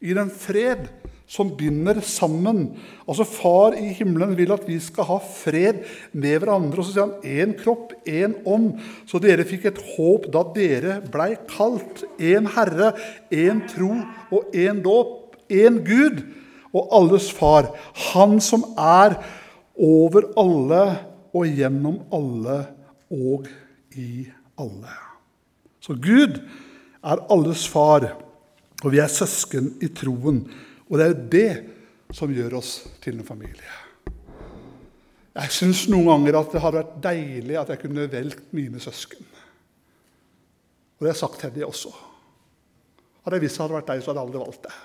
I 0.02 0.18
den 0.18 0.34
fred 0.34 0.90
som 1.28 1.50
binder 1.60 2.00
sammen. 2.02 2.70
Altså 3.04 3.26
Far 3.28 3.76
i 3.76 3.92
himmelen 3.98 4.36
vil 4.38 4.54
at 4.56 4.64
vi 4.68 4.78
skal 4.82 5.10
ha 5.10 5.18
fred 5.20 5.84
med 6.16 6.40
hverandre. 6.40 6.80
Og 6.80 6.88
så 6.88 6.94
sier 6.96 7.08
han 7.08 7.28
én 7.28 7.56
kropp, 7.60 7.92
én 8.08 8.38
ånd. 8.48 8.78
Så 9.10 9.20
dere 9.24 9.46
fikk 9.48 9.68
et 9.68 9.82
håp 9.98 10.30
da 10.34 10.46
dere 10.56 11.02
blei 11.12 11.34
kalt. 11.52 12.06
Én 12.18 12.48
Herre, 12.56 12.94
én 13.30 13.66
tro 13.68 13.92
og 14.32 14.56
én 14.56 14.80
dåp. 14.86 15.36
Én 15.52 15.82
Gud 15.84 16.24
og 16.76 16.96
alles 16.96 17.30
far. 17.36 17.74
Han 18.14 18.40
som 18.44 18.64
er 18.80 19.20
over 19.78 20.32
alle 20.40 20.84
og 21.36 21.60
gjennom 21.60 22.00
alle 22.14 22.62
og 23.14 23.48
i 23.98 24.26
alle. 24.60 24.96
Så 25.84 25.96
Gud 25.96 26.40
er 27.04 27.22
alles 27.32 27.68
far, 27.72 28.10
og 28.84 28.92
vi 28.92 29.00
er 29.00 29.12
søsken 29.12 29.72
i 29.82 29.90
troen. 29.96 30.44
Og 30.88 31.00
det 31.00 31.06
er 31.08 31.18
det 31.32 31.52
som 32.16 32.32
gjør 32.32 32.58
oss 32.62 32.72
til 33.04 33.20
en 33.20 33.28
familie. 33.28 33.74
Jeg 35.38 35.54
syns 35.54 35.84
noen 35.92 36.08
ganger 36.10 36.40
at 36.40 36.54
det 36.54 36.62
hadde 36.64 36.80
vært 36.80 37.00
deilig 37.04 37.58
at 37.60 37.72
jeg 37.74 37.82
kunne 37.84 38.08
velgt 38.10 38.54
mine 38.58 38.80
søsken. 38.82 39.26
Og 40.98 41.04
det 41.04 41.12
har 41.12 41.14
jeg 41.14 41.22
sagt 41.22 41.42
til 41.44 41.54
dem 41.54 41.68
også. 41.68 41.92
Hadde 43.26 43.38
jeg 43.38 43.44
visst 43.44 43.60
det 43.60 43.66
hadde 43.66 43.78
vært 43.78 43.92
deg, 43.92 44.02
så 44.02 44.10
hadde 44.10 44.22
jeg 44.24 44.30
aldri 44.30 44.42
valgt 44.42 44.64
det. 44.66 44.78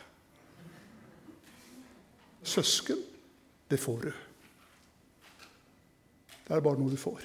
Søsken, 2.52 3.00
det 3.70 3.78
får 3.80 4.02
du. 4.02 4.10
Det 6.42 6.56
er 6.56 6.64
bare 6.66 6.80
noe 6.82 6.92
du 6.92 7.00
får. 7.00 7.22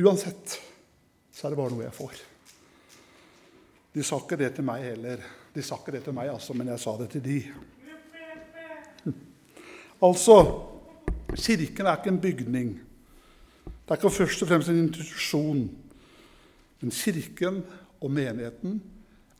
Uansett 0.00 0.56
så 1.30 1.46
er 1.46 1.52
det 1.52 1.60
bare 1.60 1.74
noe 1.76 1.84
jeg 1.84 1.94
får. 1.94 2.24
De 3.94 4.02
sa 4.06 4.18
ikke 4.18 4.38
det 4.40 4.50
til 4.56 4.66
meg 4.66 4.82
heller. 4.88 5.22
De 5.54 5.62
sa 5.62 5.78
ikke 5.80 5.96
det 5.96 6.04
til 6.06 6.14
meg, 6.14 6.30
altså, 6.30 6.54
men 6.54 6.70
jeg 6.70 6.82
sa 6.82 6.94
det 7.00 7.10
til 7.16 7.24
de. 7.24 7.40
Altså, 10.00 10.36
Kirken 11.36 11.86
er 11.86 11.98
ikke 11.98 12.10
en 12.10 12.20
bygning. 12.20 12.70
Det 13.64 13.90
er 13.90 13.98
ikke 13.98 14.10
først 14.10 14.42
og 14.42 14.48
fremst 14.48 14.70
en 14.70 14.86
institusjon. 14.86 15.66
Men 16.80 16.94
Kirken 16.94 17.60
og 18.00 18.10
menigheten 18.10 18.80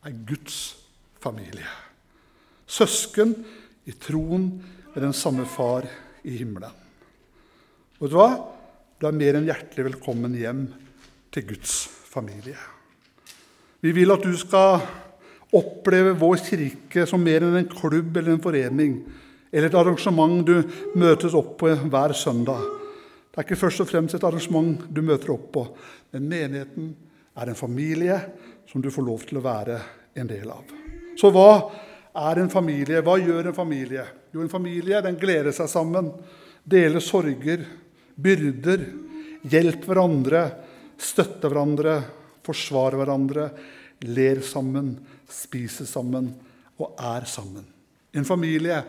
er 0.05 0.18
Guds 0.29 0.77
familie. 1.20 1.66
Søsken 2.66 3.35
i 3.88 3.94
troen 3.96 4.51
med 4.94 5.03
den 5.03 5.16
samme 5.16 5.46
far 5.46 5.88
i 6.25 6.37
himmelen. 6.37 6.77
Og 7.99 8.05
vet 8.05 8.12
du 8.12 8.18
hva? 8.20 8.31
Du 9.01 9.07
er 9.09 9.16
mer 9.16 9.38
enn 9.38 9.49
hjertelig 9.49 9.87
velkommen 9.90 10.37
hjem 10.37 10.66
til 11.33 11.46
Guds 11.49 11.87
familie. 12.11 12.59
Vi 13.81 13.94
vil 13.96 14.12
at 14.12 14.25
du 14.25 14.35
skal 14.37 14.83
oppleve 15.56 16.14
vår 16.18 16.42
kirke 16.46 17.06
som 17.08 17.22
mer 17.24 17.44
enn 17.46 17.58
en 17.58 17.70
klubb 17.70 18.16
eller 18.16 18.36
en 18.36 18.42
forening 18.42 18.94
eller 19.50 19.66
et 19.66 19.78
arrangement 19.78 20.44
du 20.46 20.60
møtes 20.98 21.34
opp 21.34 21.56
på 21.58 21.72
hver 21.90 22.14
søndag. 22.14 22.62
Det 23.30 23.38
er 23.38 23.46
ikke 23.46 23.58
først 23.58 23.82
og 23.82 23.88
fremst 23.90 24.14
et 24.14 24.26
arrangement 24.26 24.84
du 24.90 25.02
møter 25.06 25.32
opp 25.34 25.48
på, 25.54 25.64
men 26.14 26.28
menigheten 26.30 26.92
er 27.34 27.50
en 27.50 27.58
familie 27.58 28.18
som 28.70 28.82
du 28.82 28.90
får 28.94 29.06
lov 29.06 29.26
til 29.26 29.40
å 29.40 29.44
være 29.44 29.78
en 30.18 30.30
del 30.30 30.50
av. 30.50 30.70
Så 31.18 31.30
hva 31.34 31.50
er 32.30 32.40
en 32.42 32.50
familie? 32.50 33.02
Hva 33.06 33.16
gjør 33.18 33.50
en 33.50 33.56
familie? 33.56 34.06
Jo, 34.30 34.42
en 34.42 34.52
familie 34.52 35.02
den 35.02 35.18
gleder 35.18 35.54
seg 35.54 35.70
sammen, 35.70 36.12
deler 36.62 37.02
sorger, 37.02 37.64
byrder, 38.14 38.86
hjelper 39.50 39.90
hverandre, 39.90 40.42
støtter 41.00 41.50
hverandre, 41.50 41.96
forsvarer 42.46 43.00
hverandre, 43.00 43.46
ler 44.10 44.42
sammen, 44.46 44.94
spiser 45.33 45.88
sammen 45.88 46.33
og 46.81 46.97
er 46.97 47.27
sammen. 47.29 47.66
En 48.16 48.27
familie, 48.27 48.81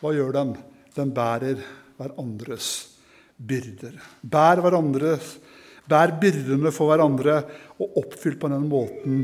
hva 0.00 0.12
gjør 0.14 0.34
den? 0.36 0.54
Den 0.94 1.12
bærer 1.14 1.60
hverandres 1.98 2.70
byrder. 3.38 3.94
Bær, 4.22 4.60
hverandres, 4.62 5.36
bær 5.88 6.14
byrdene 6.20 6.72
for 6.74 6.90
hverandre 6.90 7.38
og 7.78 8.00
oppfyll 8.02 8.38
på 8.40 8.50
den 8.52 8.66
måten 8.70 9.22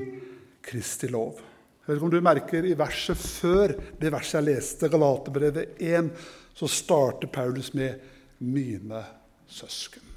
Kristi 0.65 1.11
lov. 1.13 1.41
Jeg 1.85 1.91
vet 1.91 1.99
ikke 1.99 2.09
om 2.09 2.15
du 2.15 2.25
merker 2.25 2.65
I 2.65 2.79
verset 2.79 3.21
før 3.21 3.75
det 4.01 4.13
verset 4.15 4.39
jeg 4.39 4.47
leste, 4.47 4.89
Galaterbrevet 4.89 5.77
1, 5.77 6.09
så 6.57 6.69
starter 6.71 7.29
Paulus 7.29 7.75
med 7.75 8.01
'mine 8.41 9.03
søsken'. 9.49 10.15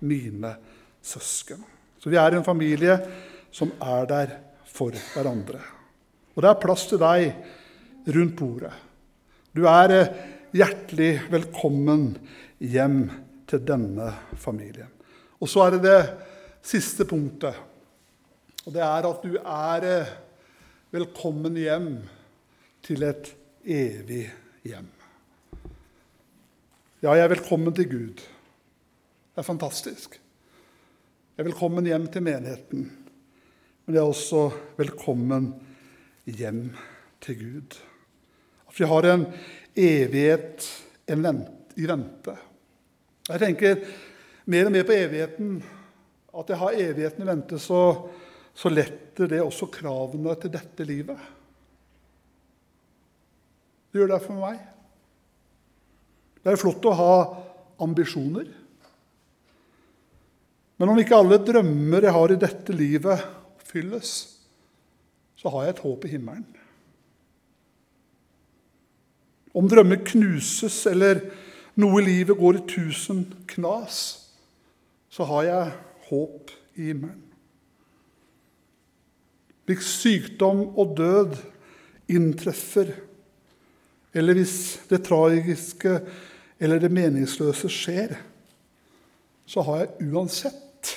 Mine 0.00 0.56
søsken. 1.02 1.62
Så 1.98 2.10
vi 2.10 2.16
er 2.16 2.34
en 2.34 2.44
familie 2.44 2.98
som 3.52 3.70
er 3.80 4.04
der 4.04 4.26
for 4.76 4.96
hverandre. 5.14 5.60
Og 6.36 6.44
det 6.44 6.50
er 6.50 6.60
plass 6.60 6.84
til 6.90 7.00
deg 7.00 7.30
rundt 8.16 8.36
bordet. 8.36 8.72
Du 9.56 9.64
er 9.70 9.94
eh, 9.94 10.10
hjertelig 10.56 11.12
velkommen 11.32 12.10
hjem 12.60 13.06
til 13.48 13.62
denne 13.64 14.10
familien. 14.36 14.90
Og 15.40 15.48
så 15.48 15.66
er 15.66 15.76
det 15.76 15.82
det 15.86 16.00
siste 16.66 17.06
punktet. 17.08 17.56
Og 18.66 18.74
det 18.74 18.82
er 18.84 19.08
at 19.08 19.24
du 19.24 19.38
er 19.38 19.88
eh, 19.88 20.12
velkommen 20.92 21.56
hjem 21.60 21.90
til 22.84 23.06
et 23.06 23.32
evig 23.64 24.26
hjem. 24.66 24.92
Ja, 27.02 27.14
jeg 27.14 27.24
er 27.24 27.32
velkommen 27.32 27.74
til 27.76 27.88
Gud. 27.90 28.20
Det 28.20 29.42
er 29.42 29.46
fantastisk. 29.46 30.20
Jeg 31.36 31.44
er 31.44 31.50
velkommen 31.50 31.86
hjem 31.86 32.06
til 32.12 32.24
menigheten. 32.24 32.86
Men 33.86 33.94
det 33.94 34.00
er 34.02 34.08
også 34.10 34.40
velkommen 34.80 35.44
hjem 36.26 36.72
til 37.22 37.36
Gud. 37.38 37.76
At 38.66 38.80
vi 38.80 38.88
har 38.90 39.06
en 39.06 39.22
evighet 39.78 40.66
i 41.06 41.86
vente. 41.86 42.34
Jeg 43.28 43.42
tenker 43.44 43.84
mer 44.50 44.66
og 44.66 44.74
mer 44.74 44.88
på 44.88 44.96
evigheten. 44.96 45.60
At 46.34 46.50
jeg 46.50 46.60
har 46.64 46.80
evigheten 46.82 47.22
i 47.22 47.30
vente, 47.30 47.60
så, 47.62 47.78
så 48.58 48.74
letter 48.74 49.30
det 49.30 49.40
også 49.44 49.70
kravene 49.78 50.34
til 50.42 50.54
dette 50.58 50.88
livet. 50.90 51.30
Det 53.94 54.02
gjør 54.02 54.16
det 54.16 54.22
for 54.26 54.42
meg. 54.42 54.60
Det 56.42 56.56
er 56.56 56.58
flott 56.58 56.90
å 56.90 56.98
ha 57.04 57.16
ambisjoner. 57.86 58.50
Men 60.74 60.90
om 60.90 60.98
ikke 60.98 61.22
alle 61.22 61.38
drømmer 61.38 62.10
jeg 62.10 62.18
har 62.18 62.32
i 62.34 62.42
dette 62.50 62.74
livet, 62.74 63.28
oppfylles, 63.66 64.38
så 65.36 65.50
har 65.50 65.64
jeg 65.64 65.74
et 65.74 65.82
håp 65.82 66.04
i 66.04 66.12
himmelen. 66.14 66.46
Om 69.56 69.68
drømmer 69.68 70.02
knuses 70.04 70.84
eller 70.86 71.20
noe 71.80 72.00
i 72.00 72.06
livet 72.06 72.38
går 72.38 72.60
i 72.60 72.66
tusen 72.68 73.24
knas, 73.48 73.98
så 75.08 75.24
har 75.24 75.46
jeg 75.48 75.74
håp 76.10 76.52
i 76.76 76.90
himmelen. 76.90 77.22
Hvis 79.66 79.88
sykdom 79.98 80.62
og 80.78 80.94
død 80.96 81.36
inntreffer, 82.12 82.92
eller 84.14 84.38
hvis 84.38 84.78
det 84.88 85.02
tragiske 85.04 85.98
eller 86.60 86.78
det 86.80 86.92
meningsløse 86.94 87.68
skjer, 87.72 88.14
så 89.46 89.64
har 89.66 89.82
jeg 89.82 90.12
uansett 90.12 90.92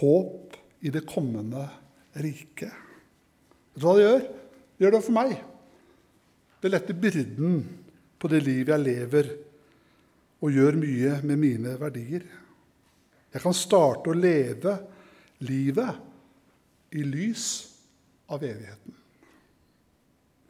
håp 0.00 0.49
i 0.80 0.92
det 0.92 1.04
kommende 1.08 1.66
riket. 2.20 2.72
Vet 3.74 3.80
du 3.80 3.86
hva 3.86 3.96
det 3.96 4.06
gjør? 4.06 4.22
Det 4.24 4.84
gjør 4.84 4.94
det 4.96 5.02
for 5.04 5.16
meg. 5.16 5.34
Det 6.60 6.70
letter 6.72 7.00
byrden 7.00 7.60
på 8.20 8.28
det 8.28 8.42
livet 8.44 8.74
jeg 8.74 8.84
lever, 8.84 9.30
og 10.40 10.54
gjør 10.56 10.78
mye 10.80 11.18
med 11.24 11.40
mine 11.40 11.74
verdier. 11.80 12.24
Jeg 13.30 13.42
kan 13.44 13.56
starte 13.56 14.10
å 14.10 14.16
leve 14.16 14.72
livet 15.44 16.96
i 16.96 17.04
lys 17.06 17.44
av 18.32 18.42
evigheten. 18.42 18.96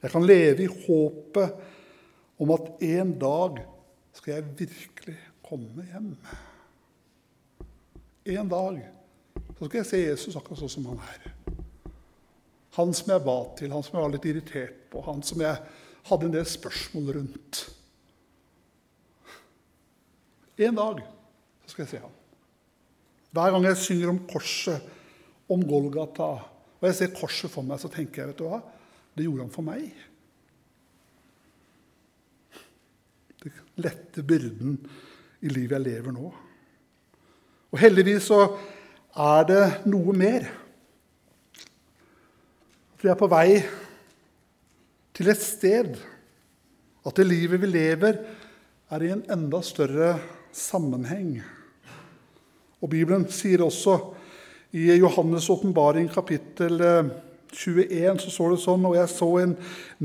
Jeg 0.01 0.12
kan 0.14 0.25
leve 0.25 0.64
i 0.64 0.71
håpet 0.71 2.40
om 2.40 2.55
at 2.55 2.71
en 2.87 3.11
dag 3.21 3.59
skal 4.16 4.38
jeg 4.38 4.55
virkelig 4.62 5.19
komme 5.45 5.85
hjem. 5.90 6.14
En 8.31 8.49
dag 8.49 8.81
så 9.61 9.68
skal 9.68 9.83
jeg 9.83 9.88
se 9.90 9.99
Jesus 10.01 10.37
akkurat 10.38 10.62
sånn 10.62 10.70
som 10.73 10.87
han 10.88 11.01
er. 11.05 11.25
Han 12.79 12.94
som 12.96 13.11
jeg 13.12 13.20
ba 13.27 13.35
til, 13.59 13.75
han 13.75 13.85
som 13.85 13.99
jeg 13.99 14.05
var 14.07 14.14
litt 14.14 14.29
irritert 14.31 14.79
på, 14.88 15.03
han 15.05 15.20
som 15.27 15.42
jeg 15.44 15.59
hadde 16.09 16.31
en 16.31 16.33
del 16.33 16.46
spørsmål 16.49 17.11
rundt. 17.18 17.61
En 20.64 20.81
dag 20.81 21.03
så 21.05 21.75
skal 21.75 21.85
jeg 21.85 21.92
se 21.92 22.01
ham. 22.07 22.16
Hver 23.37 23.53
gang 23.53 23.68
jeg 23.68 23.83
synger 23.83 24.14
om 24.14 24.23
korset, 24.33 24.88
om 25.53 25.68
Golgata, 25.68 26.33
og 26.81 26.88
jeg 26.88 26.96
ser 26.96 27.14
korset 27.20 27.53
for 27.53 27.66
meg, 27.66 27.85
så 27.85 27.92
tenker 27.92 28.23
jeg 28.23 28.33
vet 28.33 28.40
du 28.40 28.49
hva? 28.49 28.64
Det 29.12 29.29
gjorde 29.29 29.44
han 29.44 29.53
for 29.53 29.66
meg. 29.68 29.90
Det 33.44 33.53
letter 33.85 34.25
byrden 34.25 34.81
i 35.44 35.53
livet 35.53 35.77
jeg 35.77 35.85
lever 35.90 36.16
nå. 36.16 36.33
Og 37.70 37.81
heldigvis 37.85 38.33
så 38.33 38.44
er 39.16 39.46
det 39.49 39.64
noe 39.90 40.14
mer. 40.16 40.46
For 42.96 43.09
jeg 43.09 43.14
er 43.14 43.20
på 43.20 43.31
vei 43.33 43.61
til 45.16 45.31
et 45.33 45.42
sted. 45.42 45.96
At 47.07 47.16
det 47.16 47.27
livet 47.27 47.62
vi 47.62 47.70
lever, 47.70 48.20
er 48.90 49.03
i 49.07 49.12
en 49.14 49.25
enda 49.31 49.62
større 49.64 50.18
sammenheng. 50.53 51.38
Og 52.81 52.90
Bibelen 52.92 53.27
sier 53.33 53.62
også 53.64 53.96
i 54.77 54.90
Johannes' 54.99 55.49
åpenbaring, 55.51 56.11
kapittel 56.12 56.77
21, 57.51 57.87
eh, 57.88 58.18
så 58.23 58.31
står 58.31 58.53
det 58.53 58.61
sånn 58.62 58.85
Og 58.87 58.94
jeg 58.94 59.11
så 59.11 59.29
en 59.40 59.57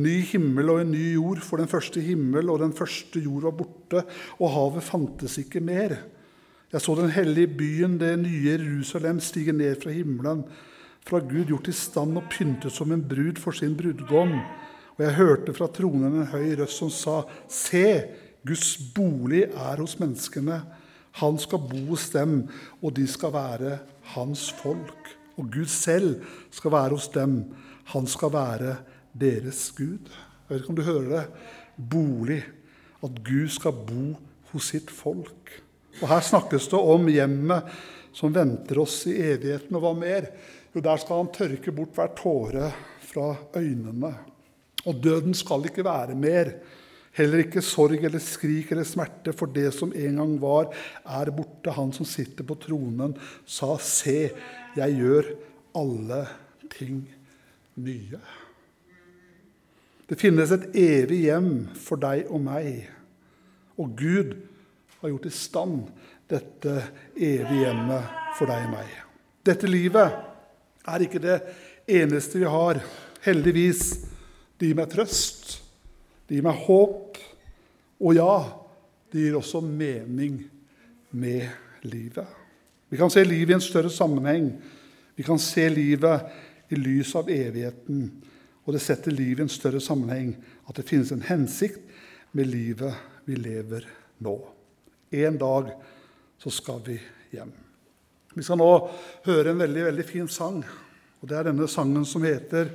ny 0.01 0.15
himmel 0.31 0.71
og 0.73 0.81
en 0.81 0.93
ny 0.95 1.03
jord, 1.13 1.43
for 1.45 1.61
den 1.61 1.69
første 1.69 2.01
himmel 2.01 2.49
og 2.49 2.63
den 2.63 2.73
første 2.73 3.21
jord 3.21 3.49
var 3.49 3.57
borte, 3.59 4.05
og 4.39 4.53
havet 4.55 4.87
fantes 4.87 5.37
ikke 5.41 5.61
mer. 5.61 5.99
Jeg 6.75 6.83
så 6.83 6.91
den 6.97 7.11
hellige 7.15 7.47
byen, 7.55 7.93
det 7.95 8.17
nye 8.19 8.49
Jerusalem, 8.49 9.21
stige 9.23 9.53
ned 9.55 9.77
fra 9.79 9.93
himmelen, 9.95 10.41
fra 11.07 11.21
Gud 11.23 11.45
gjort 11.47 11.69
i 11.71 11.75
stand 11.77 12.19
og 12.19 12.25
pyntet 12.27 12.75
som 12.75 12.91
en 12.91 13.05
brud 13.07 13.39
for 13.39 13.55
sin 13.55 13.77
brudgom. 13.79 14.33
Og 14.97 14.99
jeg 15.05 15.15
hørte 15.15 15.55
fra 15.55 15.69
tronen 15.71 16.17
en 16.19 16.27
høy 16.33 16.49
røst 16.59 16.81
som 16.81 16.91
sa, 16.91 17.21
Se, 17.47 17.85
Guds 18.43 18.73
bolig 18.91 19.45
er 19.45 19.79
hos 19.79 19.95
menneskene. 20.01 20.59
Han 21.21 21.39
skal 21.39 21.63
bo 21.63 21.79
hos 21.93 22.09
dem, 22.11 22.41
og 22.83 22.97
de 22.99 23.07
skal 23.07 23.31
være 23.31 23.77
hans 24.17 24.49
folk. 24.59 25.15
Og 25.39 25.47
Gud 25.55 25.71
selv 25.71 26.25
skal 26.51 26.75
være 26.75 26.97
hos 26.97 27.07
dem. 27.15 27.37
Han 27.95 28.11
skal 28.11 28.35
være 28.35 28.81
deres 29.15 29.69
Gud. 29.77 30.11
Jeg 30.11 30.49
vet 30.49 30.65
ikke 30.65 30.75
om 30.75 30.81
du 30.81 30.89
hører 30.91 31.11
det. 31.13 31.27
Bolig. 31.79 32.43
At 32.99 33.23
Gud 33.23 33.47
skal 33.47 33.79
bo 33.87 34.17
hos 34.51 34.73
sitt 34.75 34.91
folk. 34.91 35.61
Og 36.01 36.07
Her 36.11 36.23
snakkes 36.25 36.69
det 36.71 36.79
om 36.79 37.09
hjemmet 37.11 37.75
som 38.15 38.33
venter 38.33 38.79
oss 38.83 39.01
i 39.11 39.15
evigheten. 39.31 39.75
Og 39.75 39.83
hva 39.83 39.93
mer? 39.97 40.29
Jo, 40.75 40.83
der 40.83 40.99
skal 40.99 41.21
han 41.21 41.33
tørke 41.35 41.73
bort 41.75 41.95
hver 41.95 42.11
tåre 42.17 42.71
fra 43.05 43.29
øynene. 43.55 44.11
Og 44.85 44.97
døden 45.01 45.35
skal 45.37 45.67
ikke 45.69 45.85
være 45.87 46.17
mer. 46.19 46.51
Heller 47.15 47.45
ikke 47.45 47.63
sorg 47.63 48.03
eller 48.03 48.19
skrik 48.19 48.73
eller 48.73 48.87
smerte, 48.87 49.31
for 49.31 49.47
det 49.47 49.69
som 49.73 49.93
en 49.95 50.17
gang 50.19 50.33
var, 50.41 50.67
er 51.07 51.31
borte. 51.31 51.71
Han 51.71 51.93
som 51.95 52.07
sitter 52.07 52.43
på 52.43 52.57
tronen, 52.59 53.15
sa, 53.45 53.77
'Se, 53.77 54.31
jeg 54.75 54.97
gjør 54.99 55.31
alle 55.75 56.27
ting 56.69 57.07
nye'. 57.79 58.19
Det 60.09 60.19
finnes 60.19 60.51
et 60.51 60.75
evig 60.75 61.23
hjem 61.25 61.67
for 61.73 61.95
deg 61.95 62.27
og 62.29 62.41
meg. 62.41 62.89
Og 63.79 63.95
Gud 63.97 64.35
har 65.05 65.13
gjort 65.13 65.29
i 65.29 65.33
stand 65.33 65.87
dette 66.29 66.75
evige 67.15 67.61
hjemmet 67.61 68.13
for 68.37 68.49
deg 68.49 68.65
og 68.67 68.73
meg. 68.73 68.93
Dette 69.45 69.69
livet 69.69 70.15
er 70.89 71.05
ikke 71.05 71.21
det 71.21 71.37
eneste 71.85 72.41
vi 72.41 72.49
har. 72.49 72.81
Heldigvis. 73.25 73.83
Det 74.55 74.69
gir 74.69 74.77
meg 74.77 74.87
trøst, 74.89 75.57
det 76.25 76.37
gir 76.37 76.45
meg 76.45 76.61
håp, 76.63 77.17
og 77.99 78.15
ja, 78.15 78.35
det 79.11 79.25
gir 79.25 79.35
også 79.35 79.59
mening 79.65 80.37
med 81.11 81.83
livet. 81.83 82.29
Vi 82.87 82.99
kan 82.99 83.11
se 83.11 83.25
livet 83.27 83.51
i 83.51 83.57
en 83.57 83.65
større 83.65 83.91
sammenheng. 83.91 84.53
Vi 85.15 85.27
kan 85.27 85.39
se 85.41 85.67
livet 85.69 86.71
i 86.71 86.79
lys 86.79 87.11
av 87.19 87.29
evigheten. 87.29 88.07
Og 88.63 88.73
det 88.73 88.81
setter 88.81 89.11
livet 89.11 89.43
i 89.43 89.45
en 89.49 89.51
større 89.51 89.83
sammenheng, 89.83 90.33
at 90.65 90.79
det 90.79 90.87
finnes 90.87 91.11
en 91.11 91.25
hensikt 91.27 91.83
med 92.31 92.47
livet 92.49 92.95
vi 93.27 93.35
lever 93.35 93.85
nå. 94.23 94.54
En 95.11 95.37
dag 95.37 95.69
så 96.41 96.51
skal 96.53 96.81
vi 96.85 96.97
hjem. 97.33 97.51
Vi 98.35 98.43
skal 98.43 98.59
nå 98.59 98.71
høre 99.25 99.53
en 99.53 99.61
veldig, 99.61 99.83
veldig 99.89 100.05
fin 100.07 100.27
sang. 100.27 100.63
Og 101.21 101.29
Det 101.29 101.37
er 101.37 101.47
denne 101.49 101.67
sangen 101.67 102.05
som 102.05 102.23
heter 102.23 102.71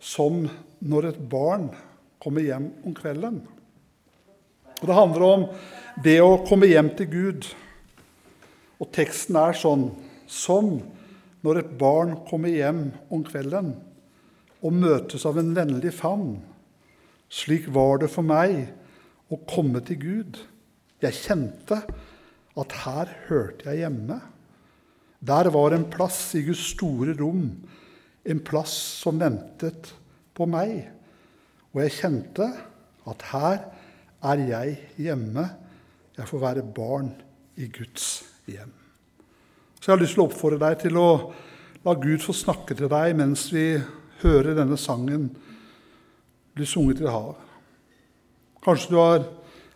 'Som 0.00 0.48
når 0.80 1.08
et 1.08 1.28
barn 1.28 1.70
kommer 2.20 2.40
hjem 2.40 2.72
om 2.84 2.94
kvelden'. 2.94 3.40
Og 4.82 4.86
Det 4.86 4.94
handler 4.94 5.22
om 5.22 5.46
det 6.02 6.20
å 6.20 6.44
komme 6.46 6.66
hjem 6.66 6.96
til 6.96 7.06
Gud. 7.06 7.46
Og 8.80 8.92
teksten 8.92 9.36
er 9.36 9.52
sånn 9.52 9.90
Som 10.26 10.82
når 11.42 11.58
et 11.58 11.78
barn 11.78 12.16
kommer 12.28 12.48
hjem 12.48 12.92
om 13.10 13.22
kvelden 13.24 13.76
og 14.62 14.72
møtes 14.72 15.24
av 15.26 15.38
en 15.38 15.54
vennlig 15.54 15.92
favn. 15.94 16.42
Slik 17.30 17.68
var 17.68 17.98
det 17.98 18.10
for 18.10 18.22
meg 18.22 18.68
å 19.30 19.38
komme 19.46 19.80
til 19.86 19.96
Gud. 19.96 20.38
Jeg 21.02 21.18
kjente 21.18 21.80
at 22.56 22.76
her 22.84 23.12
hørte 23.28 23.68
jeg 23.68 23.84
hjemme. 23.84 24.20
Der 25.26 25.50
var 25.52 25.74
en 25.74 25.88
plass 25.90 26.34
i 26.38 26.44
Guds 26.46 26.62
store 26.72 27.16
rom, 27.18 27.50
en 28.26 28.40
plass 28.44 28.74
som 29.02 29.20
ventet 29.20 29.92
på 30.36 30.46
meg. 30.48 30.86
Og 31.74 31.82
jeg 31.84 31.96
kjente 31.98 32.48
at 33.06 33.28
her 33.32 33.58
er 34.24 34.42
jeg 34.48 34.78
hjemme. 35.08 35.44
Jeg 36.16 36.28
får 36.30 36.42
være 36.42 36.64
barn 36.76 37.12
i 37.60 37.68
Guds 37.68 38.24
hjem. 38.48 38.72
Så 39.80 39.90
jeg 39.90 39.96
har 39.96 40.02
lyst 40.02 40.16
til 40.16 40.24
å 40.24 40.30
oppfordre 40.30 40.62
deg 40.62 40.78
til 40.86 40.96
å 41.00 41.10
la 41.84 41.94
Gud 42.00 42.24
få 42.24 42.34
snakke 42.34 42.74
til 42.74 42.88
deg 42.90 43.12
mens 43.18 43.44
vi 43.54 43.76
hører 44.22 44.56
denne 44.56 44.78
sangen 44.80 45.28
bli 46.56 46.66
sunget 46.66 47.02
til 47.02 47.12
havet. 47.12 47.36
Kanskje 48.64 48.90
du 48.90 48.98
er 48.98 49.26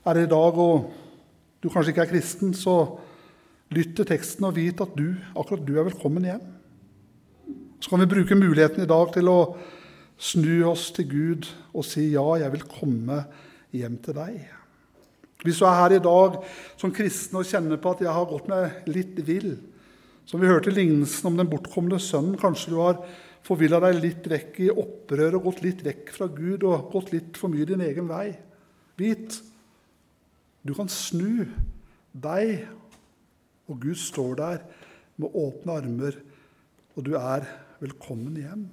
her 0.07 0.19
i 0.19 0.31
dag 0.31 0.57
og 0.59 0.89
du 1.61 1.69
kanskje 1.69 1.93
ikke 1.93 2.07
er 2.07 2.13
kristen, 2.15 2.55
så 2.57 2.77
lytt 3.75 3.93
til 3.99 4.09
teksten 4.09 4.49
og 4.49 4.57
vit 4.57 4.81
at 4.83 4.95
du, 4.97 5.13
akkurat 5.37 5.67
du 5.67 5.77
er 5.77 5.87
velkommen 5.87 6.27
hjem. 6.27 6.47
Så 7.81 7.93
kan 7.93 8.03
vi 8.03 8.11
bruke 8.11 8.37
muligheten 8.37 8.85
i 8.85 8.89
dag 8.89 9.13
til 9.15 9.29
å 9.31 9.39
snu 10.21 10.65
oss 10.69 10.91
til 10.97 11.09
Gud 11.09 11.49
og 11.73 11.85
si 11.87 12.11
ja, 12.13 12.25
jeg 12.43 12.53
vil 12.57 12.67
komme 12.69 13.23
hjem 13.77 13.97
til 14.05 14.17
deg. 14.19 14.41
Hvis 15.41 15.61
du 15.61 15.65
er 15.65 15.79
her 15.79 15.97
i 15.97 16.03
dag 16.05 16.41
som 16.81 16.93
kristen 16.93 17.39
og 17.41 17.49
kjenner 17.49 17.81
på 17.81 17.95
at 17.95 18.03
jeg 18.05 18.13
har 18.13 18.29
gått 18.29 18.51
meg 18.51 18.89
litt 18.91 19.21
vill, 19.25 19.55
som 20.29 20.43
vi 20.43 20.51
hørte 20.51 20.73
lignelsen 20.73 21.31
om 21.31 21.39
den 21.41 21.49
bortkomne 21.51 21.97
sønnen, 22.03 22.37
kanskje 22.41 22.75
du 22.75 22.81
har 22.83 23.01
forvilla 23.47 23.81
deg 23.87 24.03
litt 24.03 24.29
vekk 24.29 24.61
i 24.67 24.73
opprør 24.73 25.39
og 25.39 25.49
gått 25.49 25.63
litt 25.65 25.85
vekk 25.87 26.13
fra 26.17 26.29
Gud 26.29 26.67
og 26.69 26.91
gått 26.93 27.15
litt 27.15 27.41
for 27.41 27.53
mye 27.53 27.69
din 27.69 27.85
egen 27.87 28.11
vei. 28.11 28.29
Vit 29.01 29.41
du 30.67 30.75
kan 30.77 30.91
snu 30.93 31.47
deg, 32.13 32.67
og 33.71 33.81
Gud 33.81 33.99
står 34.01 34.37
der 34.41 34.63
med 35.21 35.37
åpne 35.37 35.79
armer, 35.81 36.19
og 36.97 37.07
du 37.07 37.15
er 37.17 37.47
velkommen 37.81 38.37
hjem. 38.41 38.67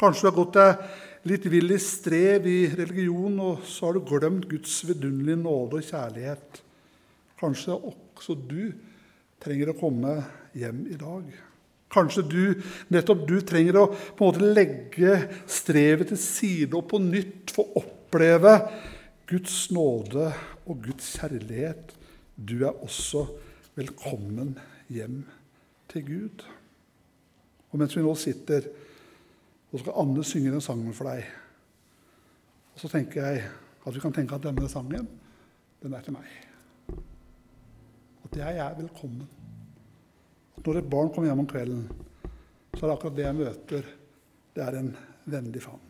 Kanskje 0.00 0.26
du 0.26 0.28
har 0.28 0.36
gått 0.36 0.56
deg 0.56 1.28
litt 1.30 1.48
vill 1.50 1.72
i 1.72 1.80
strev 1.80 2.46
i 2.48 2.58
religion, 2.76 3.38
og 3.40 3.64
så 3.68 3.88
har 3.88 3.96
du 3.96 4.06
glemt 4.06 4.46
Guds 4.50 4.78
vidunderlige 4.86 5.40
nåde 5.40 5.80
og 5.80 5.88
kjærlighet. 5.88 6.60
Kanskje 7.40 7.76
også 7.76 8.36
du 8.36 8.70
trenger 9.42 9.72
å 9.72 9.78
komme 9.78 10.18
hjem 10.56 10.84
i 10.92 10.98
dag. 11.00 11.24
Kanskje 11.92 12.24
du, 12.26 12.42
nettopp 12.92 13.24
du 13.28 13.38
trenger 13.46 13.78
å 13.80 13.86
på 13.88 14.26
en 14.26 14.30
måte 14.32 14.52
legge 14.56 15.18
strevet 15.48 16.10
til 16.10 16.20
side 16.20 16.76
og 16.76 16.88
på 16.90 17.00
nytt 17.02 17.54
få 17.54 17.64
oppleve 17.80 18.56
Guds 19.26 19.70
nåde 19.74 20.28
og 20.66 20.82
Guds 20.84 21.16
kjærlighet. 21.18 21.96
Du 22.38 22.60
er 22.62 22.76
også 22.84 23.24
velkommen 23.74 24.52
hjem 24.88 25.24
til 25.90 26.04
Gud. 26.06 26.44
Og 27.72 27.80
mens 27.80 27.96
vi 27.96 28.04
nå 28.06 28.12
sitter, 28.14 28.68
så 29.70 29.80
skal 29.82 29.98
Anne 29.98 30.22
synge 30.24 30.52
den 30.54 30.62
sangen 30.62 30.94
for 30.94 31.10
deg. 31.10 31.26
Og 32.74 32.84
så 32.84 32.90
tenker 32.92 33.26
jeg 33.26 33.48
at 33.86 33.94
vi 33.94 34.02
kan 34.04 34.14
tenke 34.14 34.38
at 34.38 34.46
denne 34.46 34.70
sangen, 34.70 35.08
den 35.82 35.96
er 35.96 36.06
til 36.06 36.14
meg. 36.14 36.30
At 38.26 38.38
jeg 38.38 38.62
er 38.62 38.78
velkommen. 38.78 39.26
At 40.56 40.66
når 40.66 40.80
et 40.84 40.90
barn 40.90 41.10
kommer 41.10 41.32
hjem 41.32 41.42
om 41.42 41.50
kvelden, 41.50 41.84
så 42.76 42.84
er 42.84 42.88
det 42.88 42.94
akkurat 42.94 43.18
det 43.18 43.26
jeg 43.26 43.40
møter. 43.42 43.92
Det 44.54 44.62
er 44.62 44.78
en 44.78 44.94
vennlig 45.26 45.66
favn. 45.66 45.82